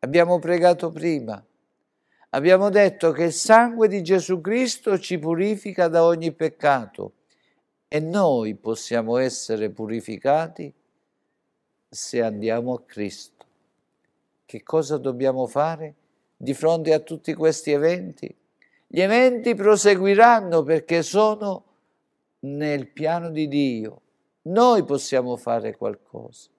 Abbiamo 0.00 0.40
pregato 0.40 0.90
prima. 0.90 1.45
Abbiamo 2.36 2.68
detto 2.68 3.12
che 3.12 3.24
il 3.24 3.32
sangue 3.32 3.88
di 3.88 4.02
Gesù 4.02 4.42
Cristo 4.42 4.98
ci 4.98 5.18
purifica 5.18 5.88
da 5.88 6.04
ogni 6.04 6.32
peccato 6.32 7.12
e 7.88 7.98
noi 7.98 8.54
possiamo 8.56 9.16
essere 9.16 9.70
purificati 9.70 10.70
se 11.88 12.22
andiamo 12.22 12.74
a 12.74 12.82
Cristo. 12.82 13.46
Che 14.44 14.62
cosa 14.62 14.98
dobbiamo 14.98 15.46
fare 15.46 15.94
di 16.36 16.52
fronte 16.52 16.92
a 16.92 16.98
tutti 16.98 17.32
questi 17.32 17.70
eventi? 17.70 18.36
Gli 18.86 19.00
eventi 19.00 19.54
proseguiranno 19.54 20.62
perché 20.62 21.02
sono 21.02 21.64
nel 22.40 22.88
piano 22.88 23.30
di 23.30 23.48
Dio. 23.48 24.00
Noi 24.42 24.84
possiamo 24.84 25.38
fare 25.38 25.74
qualcosa. 25.74 26.50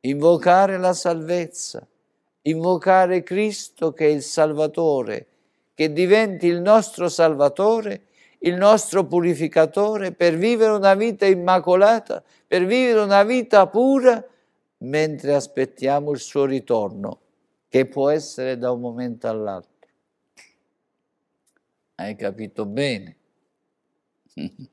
Invocare 0.00 0.76
la 0.76 0.92
salvezza, 0.92 1.86
invocare 2.46 3.22
Cristo 3.22 3.92
che 3.92 4.06
è 4.06 4.10
il 4.10 4.22
Salvatore, 4.22 5.26
che 5.74 5.92
diventi 5.92 6.46
il 6.46 6.60
nostro 6.60 7.08
Salvatore, 7.08 8.06
il 8.40 8.54
nostro 8.54 9.04
purificatore, 9.04 10.12
per 10.12 10.36
vivere 10.36 10.72
una 10.72 10.94
vita 10.94 11.26
immacolata, 11.26 12.22
per 12.46 12.64
vivere 12.64 13.00
una 13.00 13.24
vita 13.24 13.66
pura, 13.66 14.24
mentre 14.78 15.34
aspettiamo 15.34 16.12
il 16.12 16.20
suo 16.20 16.44
ritorno, 16.44 17.20
che 17.68 17.86
può 17.86 18.10
essere 18.10 18.56
da 18.58 18.70
un 18.70 18.80
momento 18.80 19.28
all'altro. 19.28 19.74
Hai 21.96 22.14
capito 22.14 22.66
bene? 22.66 23.16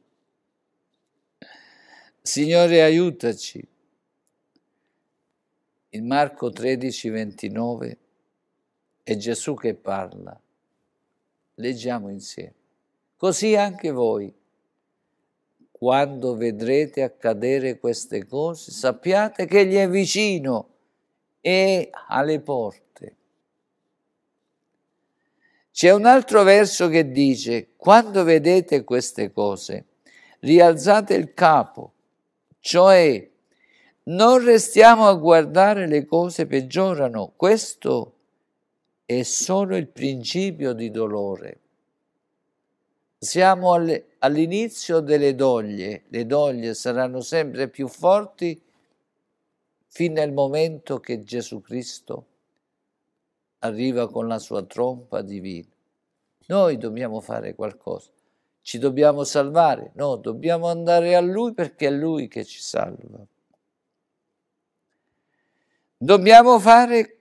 Signore, 2.22 2.82
aiutaci. 2.82 3.73
In 5.96 6.08
Marco 6.08 6.50
13, 6.50 7.10
29 7.10 7.98
è 9.04 9.16
Gesù 9.16 9.54
che 9.54 9.76
parla. 9.76 10.36
Leggiamo 11.56 12.10
insieme. 12.10 12.54
Così 13.16 13.56
anche 13.56 13.92
voi, 13.92 14.34
quando 15.70 16.36
vedrete 16.36 17.04
accadere 17.04 17.78
queste 17.78 18.26
cose, 18.26 18.72
sappiate 18.72 19.46
che 19.46 19.60
Egli 19.60 19.76
è 19.76 19.88
vicino 19.88 20.70
e 21.42 21.92
alle 22.08 22.40
porte. 22.40 23.16
C'è 25.72 25.92
un 25.92 26.06
altro 26.08 26.42
verso 26.42 26.90
che 26.90 27.12
dice, 27.12 27.74
quando 27.76 28.24
vedete 28.24 28.84
queste 28.84 29.32
cose, 29.32 29.86
rialzate 30.40 31.14
il 31.14 31.36
capo, 31.36 31.94
cioè 32.62 33.30
non 34.06 34.44
restiamo 34.44 35.08
a 35.08 35.14
guardare 35.14 35.88
le 35.88 36.06
cose 36.06 36.46
peggiorano, 36.46 37.32
questo 37.36 38.14
è 39.06 39.24
solo 39.24 39.78
il 39.78 39.88
principio 39.88 40.74
di 40.74 40.92
dolore. 40.92 41.60
Siamo 43.18 43.74
all'inizio 44.20 45.00
delle 45.00 45.36
doglie, 45.36 46.04
le 46.10 46.26
doglie 46.26 46.74
saranno 46.74 47.22
sempre 47.22 47.70
più 47.70 47.88
forti 47.88 48.62
fino 49.88 50.22
al 50.22 50.34
momento 50.34 51.00
che 51.00 51.24
Gesù 51.24 51.62
Cristo 51.62 52.26
arriva 53.60 54.10
con 54.10 54.28
la 54.28 54.40
sua 54.40 54.64
trompa 54.64 55.22
divina. 55.22 55.70
Noi 56.48 56.78
dobbiamo 56.78 57.22
fare 57.22 57.56
qualcosa. 57.56 58.10
Ci 58.62 58.78
dobbiamo 58.78 59.24
salvare? 59.24 59.92
No, 59.96 60.18
dobbiamo 60.18 60.68
andare 60.68 61.16
a 61.16 61.22
Lui 61.22 61.54
perché 61.54 61.88
è 61.88 61.92
Lui 61.92 62.28
che 62.28 62.44
ci 62.44 62.60
salva. 62.60 63.26
Dobbiamo 66.04 66.60
fare 66.60 67.20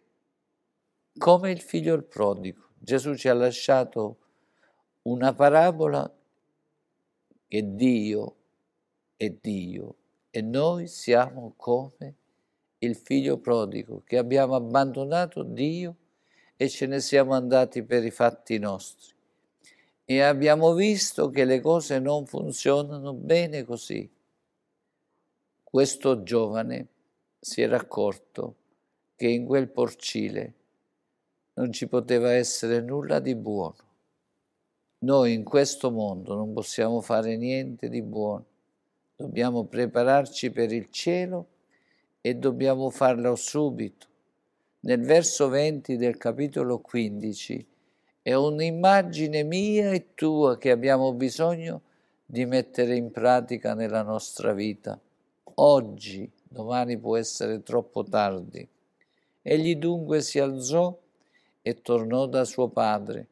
come 1.17 1.53
il 1.53 1.61
figlio 1.61 1.95
il 1.95 2.03
prodigo. 2.03 2.71
Gesù 2.77 3.15
ci 3.15 3.29
ha 3.29 3.33
lasciato 3.33 4.17
una 5.03 5.33
parabola 5.35 6.13
che 7.47 7.75
Dio 7.77 8.37
è 9.17 9.31
Dio 9.31 9.95
e 10.31 10.43
noi 10.43 10.89
siamo 10.89 11.55
come 11.57 12.15
il 12.79 12.97
figlio 12.97 13.39
prodigo 13.39 14.03
che 14.05 14.19
abbiamo 14.19 14.57
abbandonato 14.57 15.45
Dio 15.45 15.97
e 16.57 16.69
ce 16.69 16.87
ne 16.87 16.99
siamo 16.99 17.35
andati 17.35 17.85
per 17.85 18.05
i 18.05 18.11
fatti 18.11 18.59
nostri. 18.59 19.15
E 20.05 20.21
abbiamo 20.23 20.75
visto 20.75 21.31
che 21.31 21.45
le 21.45 21.61
cose 21.61 22.01
non 22.01 22.27
funzionano 22.27 23.15
bene 23.15 23.63
così. 23.63 24.11
Questo 25.63 26.25
giovane 26.25 26.89
si 27.39 27.63
era 27.63 27.77
accorto 27.77 28.57
che 29.23 29.29
in 29.29 29.45
quel 29.45 29.69
porcile 29.69 30.53
non 31.53 31.71
ci 31.71 31.87
poteva 31.87 32.33
essere 32.33 32.81
nulla 32.81 33.21
di 33.21 33.37
buono. 33.37 33.77
Noi 35.05 35.33
in 35.33 35.45
questo 35.45 35.93
mondo 35.93 36.35
non 36.35 36.53
possiamo 36.53 37.01
fare 37.01 37.37
niente 37.37 37.89
di 37.89 38.03
buono. 38.03 38.45
Dobbiamo 39.15 39.67
prepararci 39.67 40.51
per 40.51 40.73
il 40.73 40.91
cielo 40.91 41.47
e 42.21 42.35
dobbiamo 42.35 42.91
farlo 42.91 43.37
subito 43.37 44.09
nel 44.81 45.03
verso 45.03 45.49
20 45.49 45.97
del 45.97 46.17
capitolo 46.17 46.81
15 46.81 47.65
è 48.23 48.35
un'immagine 48.35 49.45
mia 49.45 49.93
e 49.93 50.15
tua 50.17 50.59
che 50.59 50.73
abbiamo 50.73 51.13
bisogno 51.13 51.83
di 52.27 52.45
mettere 52.45 52.97
in 52.97 53.13
pratica 53.13 53.75
nella 53.75 54.03
nostra 54.03 54.53
vita. 54.53 55.01
Oggi, 55.55 56.29
domani 56.43 56.99
può 56.99 57.17
essere 57.17 57.63
troppo 57.63 58.03
tardi. 58.03 58.69
Egli 59.43 59.77
dunque 59.77 60.23
si 60.23 60.39
alzò 60.39 60.97
e 61.61 61.83
tornò 61.83 62.27
da 62.27 62.45
suo 62.45 62.69
padre. 62.69 63.27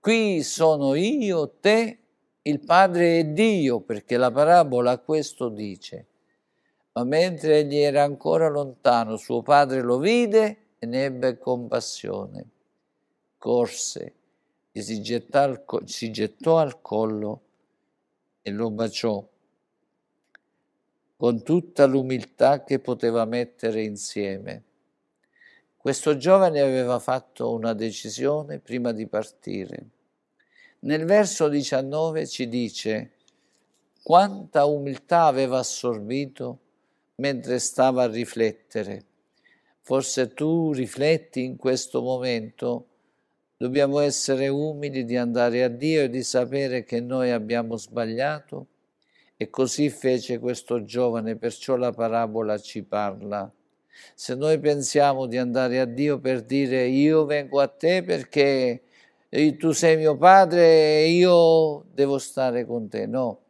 Qui 0.00 0.42
sono 0.42 0.94
io, 0.94 1.48
te, 1.60 1.98
il 2.42 2.60
padre 2.60 3.18
e 3.18 3.32
Dio, 3.32 3.80
perché 3.80 4.16
la 4.16 4.30
parabola 4.30 4.98
questo 4.98 5.48
dice. 5.48 6.06
Ma 6.94 7.04
mentre 7.04 7.60
egli 7.60 7.76
era 7.76 8.02
ancora 8.02 8.48
lontano, 8.48 9.16
suo 9.16 9.42
padre 9.42 9.82
lo 9.82 9.98
vide 9.98 10.56
e 10.78 10.86
ne 10.86 11.04
ebbe 11.04 11.38
compassione. 11.38 12.50
Corse, 13.38 14.14
gli 14.72 14.80
si, 14.80 15.00
gettò, 15.00 15.54
si 15.84 16.10
gettò 16.10 16.58
al 16.58 16.80
collo 16.80 17.40
e 18.42 18.50
lo 18.50 18.70
baciò 18.70 19.24
con 21.22 21.44
tutta 21.44 21.86
l'umiltà 21.86 22.64
che 22.64 22.80
poteva 22.80 23.24
mettere 23.26 23.84
insieme. 23.84 24.64
Questo 25.82 26.16
giovane 26.16 26.60
aveva 26.60 27.00
fatto 27.00 27.52
una 27.52 27.72
decisione 27.72 28.60
prima 28.60 28.92
di 28.92 29.08
partire. 29.08 29.84
Nel 30.82 31.04
verso 31.04 31.48
19 31.48 32.28
ci 32.28 32.46
dice 32.46 33.14
quanta 34.00 34.64
umiltà 34.64 35.24
aveva 35.24 35.58
assorbito 35.58 36.60
mentre 37.16 37.58
stava 37.58 38.04
a 38.04 38.06
riflettere. 38.06 39.04
Forse 39.80 40.32
tu 40.34 40.72
rifletti 40.72 41.42
in 41.42 41.56
questo 41.56 42.00
momento, 42.00 42.86
dobbiamo 43.56 43.98
essere 43.98 44.46
umili 44.46 45.04
di 45.04 45.16
andare 45.16 45.64
a 45.64 45.68
Dio 45.68 46.02
e 46.02 46.08
di 46.08 46.22
sapere 46.22 46.84
che 46.84 47.00
noi 47.00 47.32
abbiamo 47.32 47.76
sbagliato 47.76 48.66
e 49.36 49.50
così 49.50 49.90
fece 49.90 50.38
questo 50.38 50.84
giovane, 50.84 51.34
perciò 51.34 51.74
la 51.74 51.90
parabola 51.90 52.56
ci 52.58 52.84
parla. 52.84 53.52
Se 54.14 54.34
noi 54.34 54.58
pensiamo 54.58 55.26
di 55.26 55.36
andare 55.36 55.80
a 55.80 55.84
Dio 55.84 56.18
per 56.18 56.42
dire 56.42 56.86
io 56.86 57.24
vengo 57.24 57.60
a 57.60 57.68
te 57.68 58.02
perché 58.02 58.82
tu 59.58 59.72
sei 59.72 59.96
mio 59.96 60.16
padre 60.16 61.02
e 61.02 61.10
io 61.10 61.84
devo 61.92 62.18
stare 62.18 62.66
con 62.66 62.88
te, 62.88 63.06
no. 63.06 63.40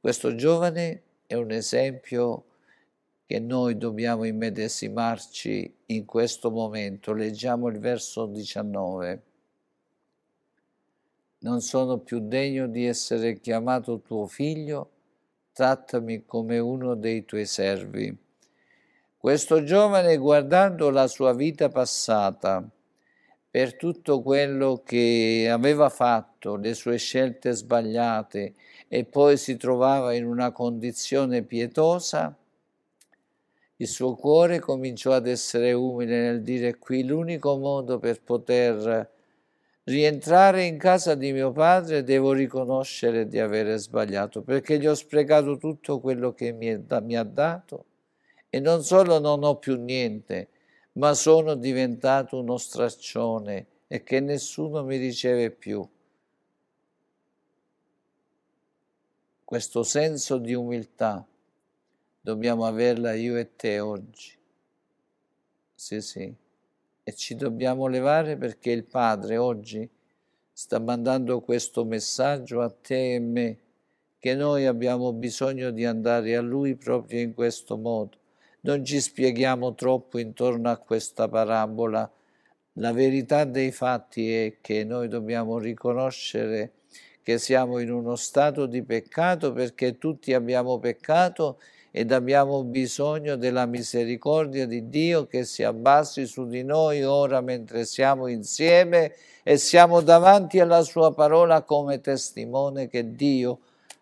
Questo 0.00 0.34
giovane 0.34 1.02
è 1.26 1.34
un 1.34 1.50
esempio 1.50 2.44
che 3.26 3.38
noi 3.40 3.76
dobbiamo 3.76 4.24
immedesimarci 4.24 5.74
in 5.86 6.04
questo 6.06 6.50
momento. 6.50 7.12
Leggiamo 7.12 7.68
il 7.68 7.78
verso 7.78 8.24
19. 8.24 9.22
Non 11.40 11.60
sono 11.60 11.98
più 11.98 12.20
degno 12.20 12.66
di 12.66 12.86
essere 12.86 13.38
chiamato 13.38 14.00
tuo 14.00 14.26
figlio, 14.26 14.90
trattami 15.52 16.24
come 16.24 16.58
uno 16.58 16.94
dei 16.94 17.24
tuoi 17.26 17.44
servi. 17.44 18.16
Questo 19.20 19.64
giovane, 19.64 20.16
guardando 20.16 20.90
la 20.90 21.08
sua 21.08 21.34
vita 21.34 21.68
passata, 21.68 22.64
per 23.50 23.74
tutto 23.74 24.22
quello 24.22 24.82
che 24.84 25.48
aveva 25.50 25.88
fatto, 25.88 26.54
le 26.54 26.72
sue 26.72 26.98
scelte 26.98 27.50
sbagliate, 27.50 28.54
e 28.86 29.04
poi 29.04 29.36
si 29.36 29.56
trovava 29.56 30.14
in 30.14 30.24
una 30.24 30.52
condizione 30.52 31.42
pietosa, 31.42 32.32
il 33.78 33.88
suo 33.88 34.14
cuore 34.14 34.60
cominciò 34.60 35.10
ad 35.10 35.26
essere 35.26 35.72
umile 35.72 36.20
nel 36.20 36.42
dire 36.42 36.78
qui 36.78 37.04
l'unico 37.04 37.56
modo 37.56 37.98
per 37.98 38.22
poter 38.22 39.10
rientrare 39.82 40.64
in 40.64 40.78
casa 40.78 41.16
di 41.16 41.32
mio 41.32 41.50
padre 41.50 42.04
devo 42.04 42.32
riconoscere 42.32 43.26
di 43.26 43.40
avere 43.40 43.78
sbagliato 43.78 44.42
perché 44.42 44.78
gli 44.78 44.86
ho 44.86 44.94
sprecato 44.94 45.56
tutto 45.56 45.98
quello 45.98 46.34
che 46.34 46.52
mi, 46.52 46.66
è, 46.66 47.00
mi 47.00 47.16
ha 47.16 47.24
dato 47.24 47.84
e 48.50 48.60
non 48.60 48.82
solo 48.82 49.18
non 49.18 49.44
ho 49.44 49.56
più 49.56 49.76
niente, 49.76 50.48
ma 50.92 51.14
sono 51.14 51.54
diventato 51.54 52.38
uno 52.38 52.56
straccione 52.56 53.66
e 53.86 54.02
che 54.02 54.20
nessuno 54.20 54.84
mi 54.84 54.96
riceve 54.96 55.50
più. 55.50 55.86
Questo 59.44 59.82
senso 59.82 60.38
di 60.38 60.54
umiltà 60.54 61.26
dobbiamo 62.20 62.66
averla 62.66 63.14
io 63.14 63.36
e 63.36 63.56
te 63.56 63.80
oggi. 63.80 64.36
Sì, 65.74 66.00
sì 66.00 66.46
e 67.08 67.14
ci 67.14 67.36
dobbiamo 67.36 67.86
levare 67.86 68.36
perché 68.36 68.70
il 68.70 68.84
Padre 68.84 69.38
oggi 69.38 69.88
sta 70.52 70.78
mandando 70.78 71.40
questo 71.40 71.86
messaggio 71.86 72.60
a 72.60 72.68
te 72.68 73.14
e 73.14 73.18
me, 73.18 73.58
che 74.18 74.34
noi 74.34 74.66
abbiamo 74.66 75.14
bisogno 75.14 75.70
di 75.70 75.86
andare 75.86 76.36
a 76.36 76.42
Lui 76.42 76.74
proprio 76.76 77.20
in 77.20 77.32
questo 77.32 77.78
modo. 77.78 78.17
Non 78.60 78.84
ci 78.84 79.00
spieghiamo 79.00 79.74
troppo 79.74 80.18
intorno 80.18 80.68
a 80.68 80.78
questa 80.78 81.28
parabola. 81.28 82.10
La 82.74 82.92
verità 82.92 83.44
dei 83.44 83.70
fatti 83.70 84.32
è 84.32 84.56
che 84.60 84.82
noi 84.82 85.06
dobbiamo 85.06 85.58
riconoscere 85.58 86.72
che 87.22 87.38
siamo 87.38 87.78
in 87.78 87.92
uno 87.92 88.16
stato 88.16 88.66
di 88.66 88.82
peccato 88.82 89.52
perché 89.52 89.96
tutti 89.96 90.34
abbiamo 90.34 90.78
peccato 90.78 91.58
ed 91.92 92.10
abbiamo 92.10 92.64
bisogno 92.64 93.36
della 93.36 93.66
misericordia 93.66 94.66
di 94.66 94.88
Dio 94.88 95.26
che 95.26 95.44
si 95.44 95.62
abbassi 95.62 96.26
su 96.26 96.46
di 96.46 96.64
noi 96.64 97.04
ora 97.04 97.40
mentre 97.40 97.84
siamo 97.84 98.26
insieme 98.26 99.14
e 99.44 99.56
siamo 99.56 100.00
davanti 100.00 100.58
alla 100.58 100.82
sua 100.82 101.14
parola 101.14 101.62
come 101.62 102.00
testimone 102.00 102.88
che 102.88 103.14
Dio 103.14 103.60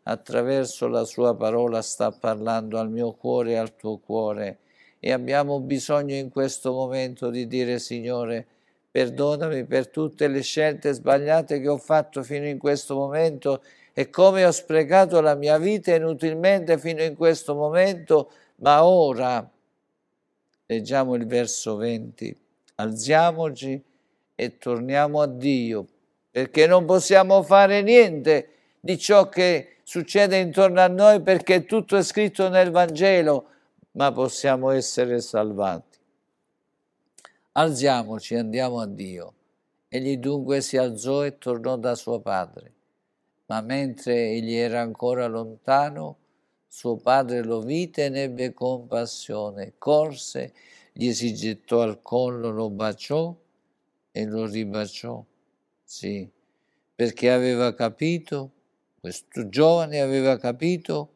attraverso 0.09 0.87
la 0.89 1.05
sua 1.05 1.35
parola 1.35 1.83
sta 1.83 2.11
parlando 2.11 2.79
al 2.79 2.91
mio 2.91 3.13
cuore 3.13 3.53
e 3.53 3.57
al 3.57 3.75
tuo 3.75 3.99
cuore. 3.99 4.59
E 5.01 5.13
abbiamo 5.13 5.61
bisogno 5.61 6.15
in 6.15 6.31
questo 6.31 6.73
momento 6.73 7.31
di 7.31 7.47
dire 7.47 7.79
Signore 7.79 8.47
perdonami 8.91 9.65
per 9.65 9.89
tutte 9.89 10.27
le 10.29 10.43
scelte 10.43 10.93
sbagliate 10.93 11.61
che 11.61 11.69
ho 11.69 11.77
fatto 11.77 12.23
fino 12.23 12.47
in 12.47 12.59
questo 12.59 12.95
momento 12.95 13.63
e 13.93 14.09
come 14.09 14.45
ho 14.45 14.51
sprecato 14.51 15.21
la 15.21 15.35
mia 15.35 15.59
vita 15.59 15.95
inutilmente 15.95 16.79
fino 16.79 17.03
in 17.03 17.15
questo 17.15 17.55
momento, 17.55 18.31
ma 18.57 18.85
ora, 18.85 19.47
leggiamo 20.67 21.15
il 21.15 21.27
verso 21.27 21.77
20, 21.77 22.37
alziamoci 22.77 23.83
e 24.35 24.59
torniamo 24.59 25.21
a 25.21 25.27
Dio, 25.27 25.87
perché 26.31 26.67
non 26.67 26.85
possiamo 26.85 27.43
fare 27.43 27.83
niente 27.83 28.56
di 28.87 28.99
ciò 28.99 29.29
che 29.29 29.79
succede 29.83 30.39
intorno 30.39 30.81
a 30.81 30.87
noi 30.87 31.21
perché 31.21 31.65
tutto 31.65 31.97
è 31.97 32.03
scritto 32.03 32.49
nel 32.49 32.71
Vangelo, 32.71 33.49
ma 33.93 34.13
possiamo 34.13 34.71
essere 34.71 35.21
salvati. 35.21 35.99
Alziamoci, 37.53 38.37
andiamo 38.37 38.81
a 38.81 38.87
Dio. 38.87 39.35
Egli 39.89 40.19
dunque 40.19 40.61
si 40.61 40.77
alzò 40.77 41.25
e 41.25 41.39
tornò 41.39 41.77
da 41.77 41.95
suo 41.95 42.21
padre 42.21 42.75
ma 43.47 43.61
mentre 43.61 44.31
egli 44.31 44.55
era 44.55 44.81
ancora 44.81 45.27
lontano, 45.27 46.19
suo 46.69 46.97
padre 46.97 47.43
lo 47.43 47.61
vide 47.61 48.07
e 48.07 48.09
ne 48.09 48.23
ebbe 48.25 48.53
compassione, 48.53 49.75
corse, 49.79 50.53
gli 50.93 51.13
si 51.13 51.35
gettò 51.35 51.83
al 51.83 52.03
collo, 52.03 52.51
lo 52.51 52.71
baciò 52.71 53.35
e 54.11 54.25
lo 54.25 54.47
ribaciò. 54.47 55.25
Sì, 55.85 56.29
perché 56.95 57.31
aveva 57.31 57.73
capito, 57.75 58.51
questo 59.01 59.49
giovane 59.49 60.01
aveva 60.01 60.39
capito 60.39 61.11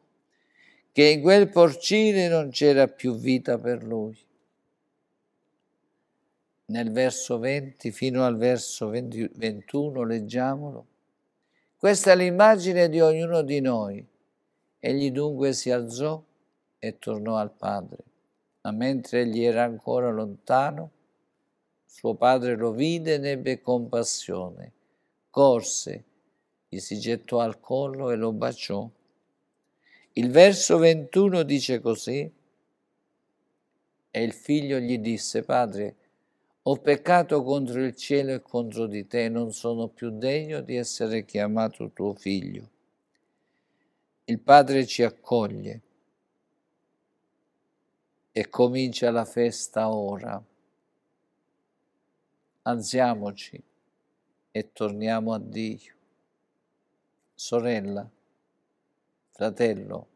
che 0.91 1.05
in 1.05 1.21
quel 1.21 1.49
porcile 1.49 2.27
non 2.27 2.49
c'era 2.49 2.87
più 2.87 3.15
vita 3.15 3.57
per 3.57 3.83
lui. 3.83 4.17
Nel 6.65 6.91
verso 6.91 7.37
20 7.37 7.91
fino 7.91 8.25
al 8.25 8.37
verso 8.37 8.89
20, 8.89 9.31
21 9.35 10.03
leggiamolo. 10.03 10.85
Questa 11.77 12.11
è 12.11 12.15
l'immagine 12.15 12.89
di 12.89 13.01
ognuno 13.01 13.41
di 13.41 13.59
noi. 13.59 14.05
Egli 14.79 15.11
dunque 15.11 15.53
si 15.53 15.71
alzò 15.71 16.21
e 16.77 16.99
tornò 16.99 17.37
al 17.37 17.51
padre. 17.51 17.97
Ma 18.61 18.71
mentre 18.71 19.21
egli 19.21 19.43
era 19.43 19.63
ancora 19.63 20.09
lontano, 20.11 20.91
suo 21.85 22.15
padre 22.15 22.55
lo 22.55 22.71
vide 22.71 23.15
e 23.15 23.17
ne 23.17 23.31
ebbe 23.31 23.61
compassione. 23.61 24.71
Corse, 25.29 26.03
gli 26.73 26.79
si 26.79 26.97
gettò 26.97 27.41
al 27.41 27.59
collo 27.59 28.11
e 28.11 28.15
lo 28.15 28.31
baciò. 28.31 28.89
Il 30.13 30.31
verso 30.31 30.77
21 30.77 31.43
dice 31.43 31.81
così, 31.81 32.31
e 34.09 34.23
il 34.23 34.31
figlio 34.31 34.79
gli 34.79 34.97
disse, 34.97 35.43
Padre, 35.43 35.95
ho 36.61 36.77
peccato 36.77 37.43
contro 37.43 37.83
il 37.83 37.93
cielo 37.93 38.31
e 38.31 38.41
contro 38.41 38.87
di 38.87 39.05
te, 39.05 39.27
non 39.27 39.51
sono 39.51 39.89
più 39.89 40.11
degno 40.11 40.61
di 40.61 40.77
essere 40.77 41.25
chiamato 41.25 41.91
tuo 41.91 42.13
figlio. 42.13 42.69
Il 44.23 44.39
Padre 44.39 44.85
ci 44.85 45.03
accoglie 45.03 45.81
e 48.31 48.47
comincia 48.47 49.11
la 49.11 49.25
festa 49.25 49.93
ora. 49.93 50.41
Alziamoci 52.61 53.61
e 54.51 54.71
torniamo 54.71 55.33
a 55.33 55.39
Dio. 55.39 55.99
Sorella, 57.43 58.07
fratello, 59.31 60.07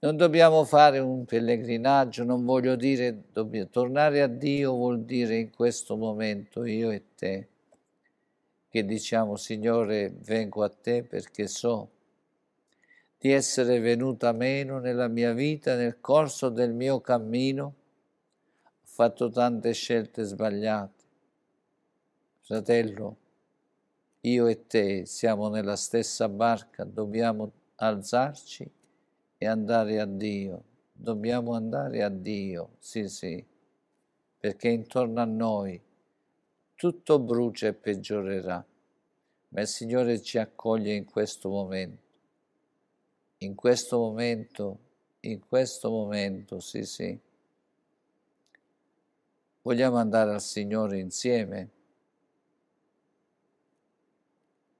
non 0.00 0.18
dobbiamo 0.18 0.62
fare 0.64 0.98
un 0.98 1.24
pellegrinaggio, 1.24 2.24
non 2.24 2.44
voglio 2.44 2.76
dire, 2.76 3.22
dobbiamo, 3.32 3.70
tornare 3.70 4.20
a 4.20 4.26
Dio 4.26 4.74
vuol 4.74 5.04
dire 5.04 5.38
in 5.38 5.50
questo 5.50 5.96
momento 5.96 6.66
io 6.66 6.90
e 6.90 7.14
te, 7.16 7.48
che 8.68 8.84
diciamo 8.84 9.36
Signore 9.36 10.12
vengo 10.14 10.62
a 10.62 10.68
te 10.68 11.04
perché 11.04 11.46
so 11.46 11.90
di 13.18 13.32
essere 13.32 13.80
venuta 13.80 14.32
meno 14.32 14.80
nella 14.80 15.08
mia 15.08 15.32
vita, 15.32 15.74
nel 15.74 16.02
corso 16.02 16.50
del 16.50 16.74
mio 16.74 17.00
cammino. 17.00 17.74
Ho 18.62 18.70
fatto 18.82 19.30
tante 19.30 19.72
scelte 19.72 20.24
sbagliate. 20.24 21.04
Fratello, 22.42 23.16
io 24.20 24.46
e 24.46 24.66
te 24.66 25.06
siamo 25.06 25.48
nella 25.48 25.76
stessa 25.76 26.28
barca, 26.28 26.84
dobbiamo 26.84 27.52
alzarci 27.76 28.70
e 29.38 29.46
andare 29.46 30.00
a 30.00 30.06
Dio. 30.06 30.64
Dobbiamo 30.92 31.54
andare 31.54 32.02
a 32.02 32.08
Dio, 32.08 32.70
sì 32.80 33.08
sì, 33.08 33.44
perché 34.38 34.68
intorno 34.68 35.20
a 35.20 35.24
noi 35.24 35.80
tutto 36.74 37.18
brucia 37.20 37.68
e 37.68 37.72
peggiorerà, 37.72 38.64
ma 39.50 39.60
il 39.60 39.68
Signore 39.68 40.20
ci 40.20 40.38
accoglie 40.38 40.94
in 40.94 41.04
questo 41.04 41.48
momento 41.48 42.06
in 43.38 43.54
questo 43.54 43.98
momento, 43.98 44.78
in 45.20 45.40
questo 45.46 45.90
momento, 45.90 46.58
sì, 46.58 46.82
sì. 46.84 47.16
Vogliamo 49.62 49.96
andare 49.96 50.32
al 50.32 50.40
Signore 50.40 50.98
insieme? 50.98 51.68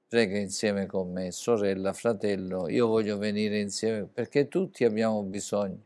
Prega 0.09 0.39
insieme 0.39 0.87
con 0.87 1.11
me, 1.11 1.29
sorella, 1.29 1.93
fratello, 1.93 2.67
io 2.67 2.87
voglio 2.87 3.19
venire 3.19 3.59
insieme 3.59 4.05
perché 4.05 4.47
tutti 4.47 4.83
abbiamo 4.83 5.21
bisogno. 5.21 5.83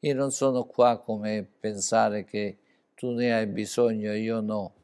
Io 0.00 0.14
non 0.14 0.30
sono 0.30 0.64
qua 0.64 0.98
come 0.98 1.48
pensare 1.58 2.24
che 2.24 2.58
tu 2.94 3.12
ne 3.12 3.32
hai 3.32 3.46
bisogno 3.46 4.12
e 4.12 4.18
io 4.18 4.40
no. 4.42 4.74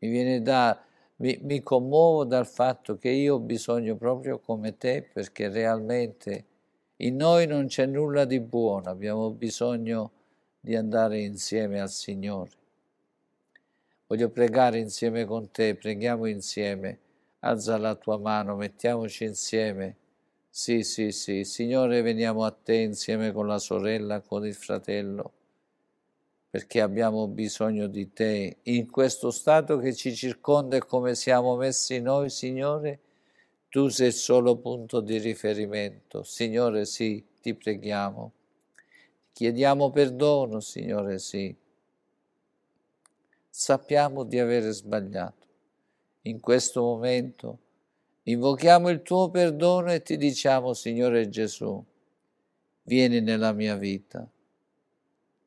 Mi 0.00 0.08
viene 0.10 0.42
da 0.42 0.78
mi, 1.16 1.38
mi 1.40 1.62
commuovo 1.62 2.24
dal 2.24 2.46
fatto 2.46 2.98
che 2.98 3.08
io 3.08 3.36
ho 3.36 3.40
bisogno 3.40 3.96
proprio 3.96 4.38
come 4.38 4.76
te 4.76 5.08
perché 5.10 5.48
realmente 5.48 6.44
in 6.96 7.16
noi 7.16 7.46
non 7.46 7.66
c'è 7.66 7.86
nulla 7.86 8.26
di 8.26 8.40
buono, 8.40 8.90
abbiamo 8.90 9.30
bisogno 9.30 10.10
di 10.60 10.76
andare 10.76 11.20
insieme 11.20 11.80
al 11.80 11.88
Signore. 11.88 12.50
Voglio 14.06 14.28
pregare 14.28 14.78
insieme 14.78 15.24
con 15.24 15.50
te, 15.50 15.74
preghiamo 15.74 16.26
insieme, 16.26 16.98
alza 17.40 17.76
la 17.78 17.94
tua 17.94 18.18
mano, 18.18 18.56
mettiamoci 18.56 19.24
insieme. 19.24 19.96
Sì, 20.50 20.82
sì, 20.82 21.12
sì, 21.12 21.44
Signore, 21.44 22.02
veniamo 22.02 22.44
a 22.44 22.50
te 22.50 22.76
insieme 22.76 23.32
con 23.32 23.46
la 23.46 23.58
sorella, 23.58 24.20
con 24.20 24.46
il 24.46 24.54
fratello 24.54 25.32
perché 26.56 26.80
abbiamo 26.80 27.28
bisogno 27.28 27.86
di 27.86 28.14
te. 28.14 28.56
In 28.62 28.90
questo 28.90 29.30
stato 29.30 29.76
che 29.76 29.92
ci 29.94 30.14
circonda 30.14 30.76
e 30.76 30.86
come 30.86 31.14
siamo 31.14 31.54
messi 31.54 32.00
noi, 32.00 32.30
Signore, 32.30 33.00
tu 33.68 33.88
sei 33.88 34.06
il 34.06 34.14
solo 34.14 34.56
punto 34.56 35.00
di 35.00 35.18
riferimento. 35.18 36.22
Signore, 36.22 36.86
sì, 36.86 37.22
ti 37.42 37.52
preghiamo. 37.52 38.32
Chiediamo 39.32 39.90
perdono, 39.90 40.60
Signore, 40.60 41.18
sì. 41.18 41.54
Sappiamo 43.50 44.24
di 44.24 44.38
avere 44.38 44.70
sbagliato. 44.70 45.45
In 46.26 46.40
questo 46.40 46.82
momento. 46.82 47.58
Invochiamo 48.24 48.88
il 48.88 49.02
tuo 49.02 49.30
perdono 49.30 49.92
e 49.92 50.02
ti 50.02 50.16
diciamo, 50.16 50.74
Signore 50.74 51.28
Gesù, 51.28 51.80
vieni 52.82 53.20
nella 53.20 53.52
mia 53.52 53.76
vita. 53.76 54.28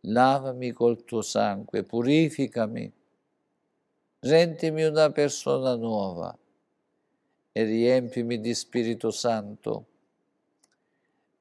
Lavami 0.02 0.72
col 0.72 1.04
tuo 1.04 1.22
sangue, 1.22 1.84
purificami, 1.84 2.90
rendimi 4.20 4.84
una 4.86 5.12
persona 5.12 5.76
nuova 5.76 6.38
e 7.52 7.64
riempimi 7.64 8.40
di 8.40 8.54
Spirito 8.54 9.12
Santo 9.12 9.86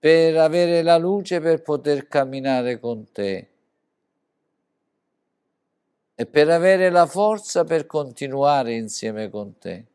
per 0.00 0.36
avere 0.36 0.82
la 0.82 0.96
luce 0.96 1.40
per 1.40 1.62
poter 1.62 2.08
camminare 2.08 2.80
con 2.80 3.12
te 3.12 3.48
e 6.20 6.26
per 6.26 6.48
avere 6.48 6.90
la 6.90 7.06
forza 7.06 7.62
per 7.62 7.86
continuare 7.86 8.74
insieme 8.74 9.30
con 9.30 9.56
te. 9.56 9.86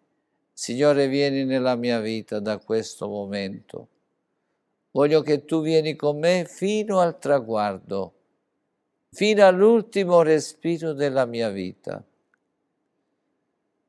Signore, 0.53 1.09
vieni 1.09 1.43
nella 1.43 1.75
mia 1.75 1.99
vita 1.99 2.39
da 2.39 2.59
questo 2.59 3.09
momento. 3.09 3.87
Voglio 4.91 5.21
che 5.21 5.43
tu 5.43 5.61
vieni 5.61 5.97
con 5.97 6.19
me 6.19 6.45
fino 6.47 6.99
al 6.99 7.19
traguardo 7.19 8.13
fino 9.13 9.45
all'ultimo 9.45 10.23
respiro 10.23 10.93
della 10.93 11.25
mia 11.25 11.49
vita. 11.49 12.03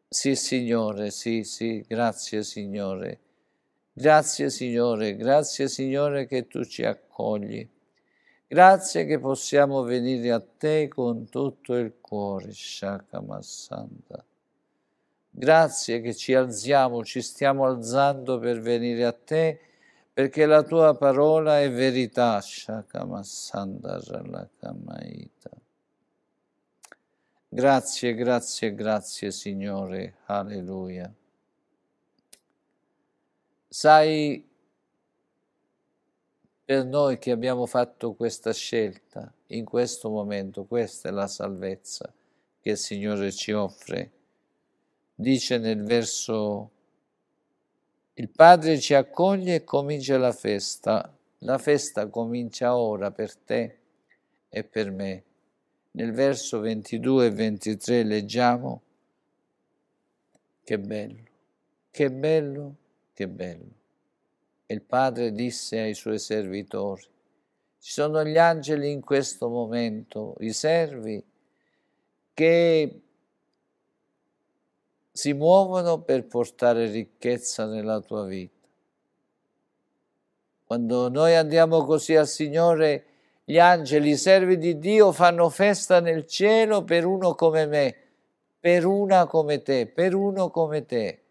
Sì, 0.07 0.37
Signore, 0.37 1.11
sì, 1.11 1.45
sì, 1.45 1.83
grazie, 1.89 2.43
Signore. 2.43 3.21
Grazie, 3.91 4.51
Signore, 4.51 5.17
grazie, 5.17 5.69
Signore, 5.69 6.27
che 6.27 6.47
tu 6.47 6.63
ci 6.65 6.85
accogli. 6.85 7.67
Grazie 8.47 9.07
che 9.07 9.19
possiamo 9.19 9.83
venire 9.83 10.31
a 10.31 10.41
te 10.41 10.89
con 10.89 11.29
tutto 11.29 11.75
il 11.75 11.95
cuore, 12.01 12.53
Shakamassanta. 12.53 14.25
Grazie 15.31 16.01
che 16.01 16.15
ci 16.15 16.35
alziamo, 16.35 17.03
ci 17.05 17.21
stiamo 17.21 17.65
alzando 17.65 18.39
per 18.39 18.61
venire 18.61 19.05
a 19.05 19.13
te 19.13 19.59
perché 20.13 20.47
la 20.47 20.63
tua 20.63 20.95
parola 20.95 21.61
è 21.61 21.69
verità. 21.73 22.41
Grazie, 27.49 28.15
grazie, 28.15 28.75
grazie 28.75 29.31
Signore, 29.33 30.19
alleluia. 30.27 31.13
Sai, 33.69 34.49
per 36.65 36.87
noi 36.87 37.19
che 37.19 37.31
abbiamo 37.31 37.67
fatto 37.67 38.15
questa 38.15 38.53
scelta, 38.53 39.31
in 39.49 39.65
questo 39.65 40.09
momento, 40.09 40.65
questa 40.65 41.11
è 41.11 41.13
la 41.13 41.27
salvezza 41.27 42.11
che 42.61 42.71
il 42.71 42.79
Signore 42.79 43.31
ci 43.33 43.53
offre. 43.53 44.11
Dice 45.15 45.59
nel 45.59 45.85
verso 45.85 46.71
il 48.15 48.31
Padre 48.31 48.81
ci 48.81 48.95
accoglie 48.95 49.57
e 49.57 49.65
comincia 49.65 50.17
la 50.17 50.33
festa. 50.33 51.13
La 51.41 51.59
festa 51.59 52.07
comincia 52.09 52.77
ora 52.77 53.11
per 53.11 53.37
te 53.37 53.79
e 54.49 54.65
per 54.65 54.91
me. 54.91 55.23
Nel 55.91 56.13
verso 56.13 56.61
22 56.61 57.27
e 57.27 57.31
23 57.31 58.03
leggiamo 58.05 58.83
che 60.65 60.79
bello, 60.79 61.25
che 61.91 62.11
bello, 62.11 62.75
che 63.13 63.29
bello. 63.29 63.83
E 64.67 64.75
il 64.75 64.83
Padre 64.83 65.33
disse 65.33 65.79
ai 65.79 65.95
suoi 65.95 66.19
servitori, 66.19 67.03
ci 67.79 67.93
sono 67.93 68.25
gli 68.25 68.39
angeli 68.39 68.91
in 68.91 69.03
questo 69.03 69.49
momento, 69.49 70.37
i 70.39 70.53
servi, 70.53 71.23
che 72.33 73.01
si 75.13 75.33
muovono 75.35 76.01
per 76.01 76.27
portare 76.27 76.87
ricchezza 76.87 77.67
nella 77.67 78.01
tua 78.01 78.25
vita. 78.25 78.67
Quando 80.65 81.11
noi 81.11 81.35
andiamo 81.35 81.85
così 81.85 82.17
al 82.17 82.27
Signore, 82.27 83.05
gli 83.45 83.59
angeli, 83.59 84.11
i 84.11 84.17
servi 84.17 84.57
di 84.57 84.79
Dio, 84.79 85.13
fanno 85.13 85.51
festa 85.51 86.01
nel 86.01 86.27
cielo 86.27 86.85
per 86.85 87.05
uno 87.05 87.35
come 87.35 87.67
me, 87.67 87.97
per 88.59 88.87
una 88.87 89.27
come 89.27 89.63
te, 89.63 89.87
per 89.87 90.15
uno 90.15 90.49
come 90.49 90.87
te. 90.87 91.24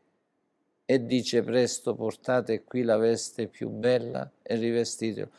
E 0.85 1.05
dice 1.05 1.43
presto 1.43 1.95
portate 1.95 2.63
qui 2.63 2.83
la 2.83 2.97
veste 2.97 3.47
più 3.47 3.69
bella 3.69 4.29
e 4.41 4.55
rivestitelo. 4.55 5.29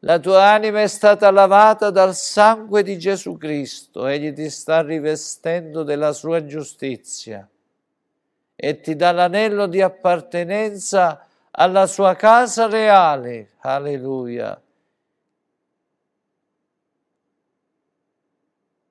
La 0.00 0.18
tua 0.18 0.50
anima 0.50 0.82
è 0.82 0.86
stata 0.86 1.30
lavata 1.30 1.90
dal 1.90 2.14
sangue 2.14 2.82
di 2.82 2.98
Gesù 2.98 3.38
Cristo, 3.38 4.06
egli 4.06 4.32
ti 4.34 4.50
sta 4.50 4.82
rivestendo 4.82 5.82
della 5.82 6.12
sua 6.12 6.44
giustizia 6.44 7.48
e 8.56 8.80
ti 8.80 8.96
dà 8.96 9.12
l'anello 9.12 9.66
di 9.66 9.80
appartenenza 9.80 11.26
alla 11.50 11.86
sua 11.86 12.14
casa 12.16 12.66
reale. 12.66 13.52
Alleluia. 13.60 14.60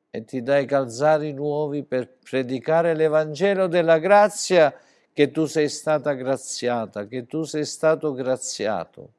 E 0.10 0.26
ti 0.26 0.42
dà 0.42 0.58
i 0.60 0.66
calzari 0.66 1.34
nuovi 1.34 1.84
per 1.84 2.08
predicare 2.24 2.96
l'Evangelo 2.96 3.68
della 3.68 3.98
grazia 3.98 4.74
che 5.14 5.30
tu 5.30 5.46
sei 5.46 5.70
stata 5.70 6.14
graziata, 6.14 7.06
che 7.06 7.26
tu 7.28 7.44
sei 7.44 7.66
stato 7.66 8.14
graziato. 8.14 9.14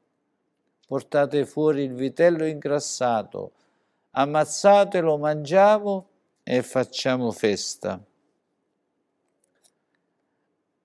Portate 0.85 1.45
fuori 1.45 1.83
il 1.83 1.93
vitello 1.93 2.45
ingrassato, 2.45 3.53
ammazzatelo, 4.11 5.17
mangiamo 5.17 6.07
e 6.43 6.61
facciamo 6.61 7.31
festa. 7.31 7.99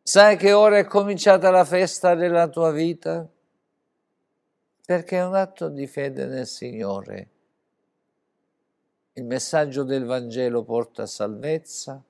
Sai 0.02 0.36
che 0.36 0.52
ora 0.52 0.78
è 0.78 0.84
cominciata 0.86 1.50
la 1.50 1.64
festa 1.64 2.14
della 2.14 2.48
tua 2.48 2.70
vita? 2.70 3.28
Perché 4.86 5.18
è 5.18 5.24
un 5.24 5.34
atto 5.34 5.68
di 5.68 5.86
fede 5.86 6.26
nel 6.26 6.46
Signore. 6.46 7.28
Il 9.12 9.24
messaggio 9.24 9.82
del 9.82 10.04
Vangelo 10.04 10.62
porta 10.62 11.04
salvezza 11.04 12.02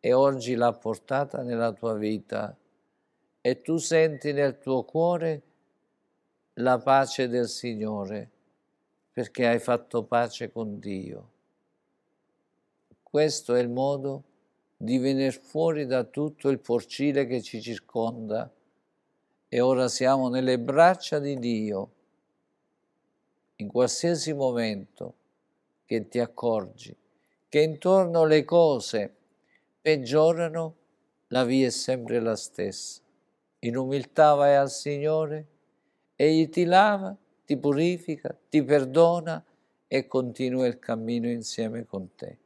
e 0.00 0.12
oggi 0.12 0.54
l'ha 0.54 0.72
portata 0.72 1.42
nella 1.42 1.72
tua 1.72 1.94
vita 1.94 2.56
e 3.40 3.60
tu 3.60 3.78
senti 3.78 4.32
nel 4.32 4.58
tuo 4.58 4.84
cuore 4.84 5.42
la 6.54 6.78
pace 6.78 7.28
del 7.28 7.48
Signore, 7.48 8.30
perché 9.12 9.46
hai 9.46 9.58
fatto 9.58 10.02
pace 10.04 10.50
con 10.50 10.78
Dio. 10.78 11.30
Questo 13.02 13.54
è 13.54 13.60
il 13.60 13.68
modo 13.68 14.24
di 14.76 14.98
venire 14.98 15.32
fuori 15.32 15.86
da 15.86 16.04
tutto 16.04 16.48
il 16.48 16.58
porcile 16.58 17.26
che 17.26 17.42
ci 17.42 17.60
circonda 17.60 18.52
e 19.48 19.60
ora 19.60 19.88
siamo 19.88 20.28
nelle 20.28 20.58
braccia 20.58 21.18
di 21.18 21.38
Dio. 21.38 21.90
In 23.56 23.68
qualsiasi 23.68 24.32
momento 24.32 25.14
che 25.84 26.06
ti 26.06 26.18
accorgi 26.18 26.94
che 27.48 27.60
intorno 27.60 28.24
le 28.24 28.44
cose 28.44 29.14
peggiorano, 29.88 30.76
la 31.28 31.44
via 31.44 31.68
è 31.68 31.70
sempre 31.70 32.20
la 32.20 32.36
stessa. 32.36 33.00
In 33.60 33.74
umiltà 33.74 34.34
vai 34.34 34.54
al 34.54 34.70
Signore, 34.70 35.46
egli 36.14 36.50
ti 36.50 36.64
lava, 36.64 37.16
ti 37.46 37.56
purifica, 37.56 38.36
ti 38.50 38.62
perdona 38.62 39.42
e 39.86 40.06
continua 40.06 40.66
il 40.66 40.78
cammino 40.78 41.30
insieme 41.30 41.86
con 41.86 42.14
te. 42.14 42.36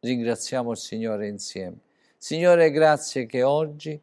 Ringraziamo 0.00 0.70
il 0.70 0.78
Signore 0.78 1.28
insieme. 1.28 1.76
Signore, 2.16 2.70
grazie 2.70 3.26
che 3.26 3.42
oggi 3.42 4.00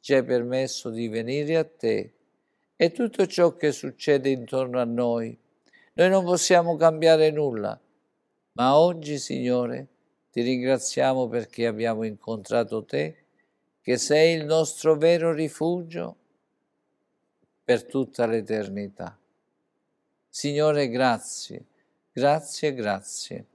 ci 0.00 0.14
hai 0.14 0.24
permesso 0.24 0.88
di 0.88 1.08
venire 1.08 1.56
a 1.56 1.64
te 1.64 2.14
e 2.74 2.90
tutto 2.90 3.26
ciò 3.26 3.54
che 3.54 3.70
succede 3.72 4.30
intorno 4.30 4.80
a 4.80 4.84
noi. 4.84 5.38
Noi 5.92 6.08
non 6.08 6.24
possiamo 6.24 6.74
cambiare 6.76 7.30
nulla, 7.30 7.78
ma 8.52 8.78
oggi, 8.78 9.18
Signore, 9.18 9.88
ti 10.38 10.44
ringraziamo 10.44 11.26
perché 11.26 11.66
abbiamo 11.66 12.04
incontrato 12.04 12.84
te, 12.84 13.24
che 13.80 13.96
sei 13.96 14.36
il 14.36 14.44
nostro 14.44 14.94
vero 14.94 15.32
rifugio 15.32 16.16
per 17.64 17.84
tutta 17.84 18.24
l'eternità. 18.24 19.18
Signore, 20.28 20.88
grazie, 20.88 21.64
grazie, 22.12 22.72
grazie. 22.72 23.46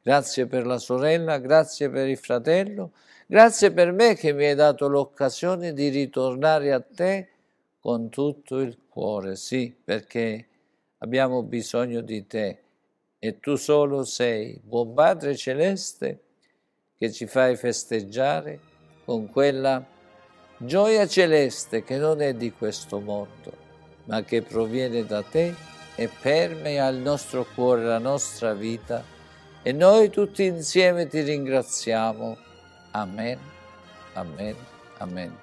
Grazie 0.00 0.46
per 0.46 0.64
la 0.64 0.78
sorella, 0.78 1.36
grazie 1.36 1.90
per 1.90 2.08
il 2.08 2.16
fratello, 2.16 2.92
grazie 3.26 3.70
per 3.70 3.92
me 3.92 4.14
che 4.14 4.32
mi 4.32 4.46
hai 4.46 4.54
dato 4.54 4.88
l'occasione 4.88 5.74
di 5.74 5.88
ritornare 5.88 6.72
a 6.72 6.80
te 6.80 7.28
con 7.78 8.08
tutto 8.08 8.60
il 8.60 8.78
cuore, 8.88 9.36
sì, 9.36 9.76
perché 9.84 10.46
abbiamo 10.98 11.42
bisogno 11.42 12.00
di 12.00 12.26
te 12.26 12.62
e 13.18 13.38
tu 13.40 13.56
solo 13.56 14.04
sei, 14.04 14.58
buon 14.64 14.94
Padre 14.94 15.36
Celeste, 15.36 16.28
che 17.00 17.10
ci 17.10 17.26
fai 17.26 17.56
festeggiare 17.56 18.60
con 19.06 19.30
quella 19.30 19.82
gioia 20.58 21.06
celeste 21.06 21.82
che 21.82 21.96
non 21.96 22.20
è 22.20 22.34
di 22.34 22.52
questo 22.52 23.00
mondo, 23.00 23.56
ma 24.04 24.22
che 24.22 24.42
proviene 24.42 25.06
da 25.06 25.22
te 25.22 25.54
e 25.94 26.10
permea 26.20 26.88
il 26.88 26.98
nostro 26.98 27.46
cuore, 27.54 27.84
la 27.84 27.96
nostra 27.96 28.52
vita 28.52 29.02
e 29.62 29.72
noi 29.72 30.10
tutti 30.10 30.44
insieme 30.44 31.06
ti 31.06 31.22
ringraziamo. 31.22 32.36
Amen, 32.90 33.38
amen, 34.12 34.56
amen. 34.98 35.38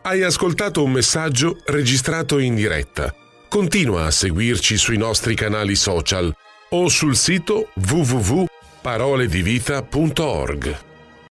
Hai 0.00 0.22
ascoltato 0.22 0.82
un 0.82 0.92
messaggio 0.92 1.58
registrato 1.66 2.38
in 2.38 2.54
diretta. 2.54 3.14
Continua 3.50 4.06
a 4.06 4.10
seguirci 4.10 4.78
sui 4.78 4.96
nostri 4.96 5.34
canali 5.34 5.74
social 5.74 6.34
o 6.70 6.88
sul 6.88 7.16
sito 7.16 7.68
www.paroledivita.org. 8.84 10.93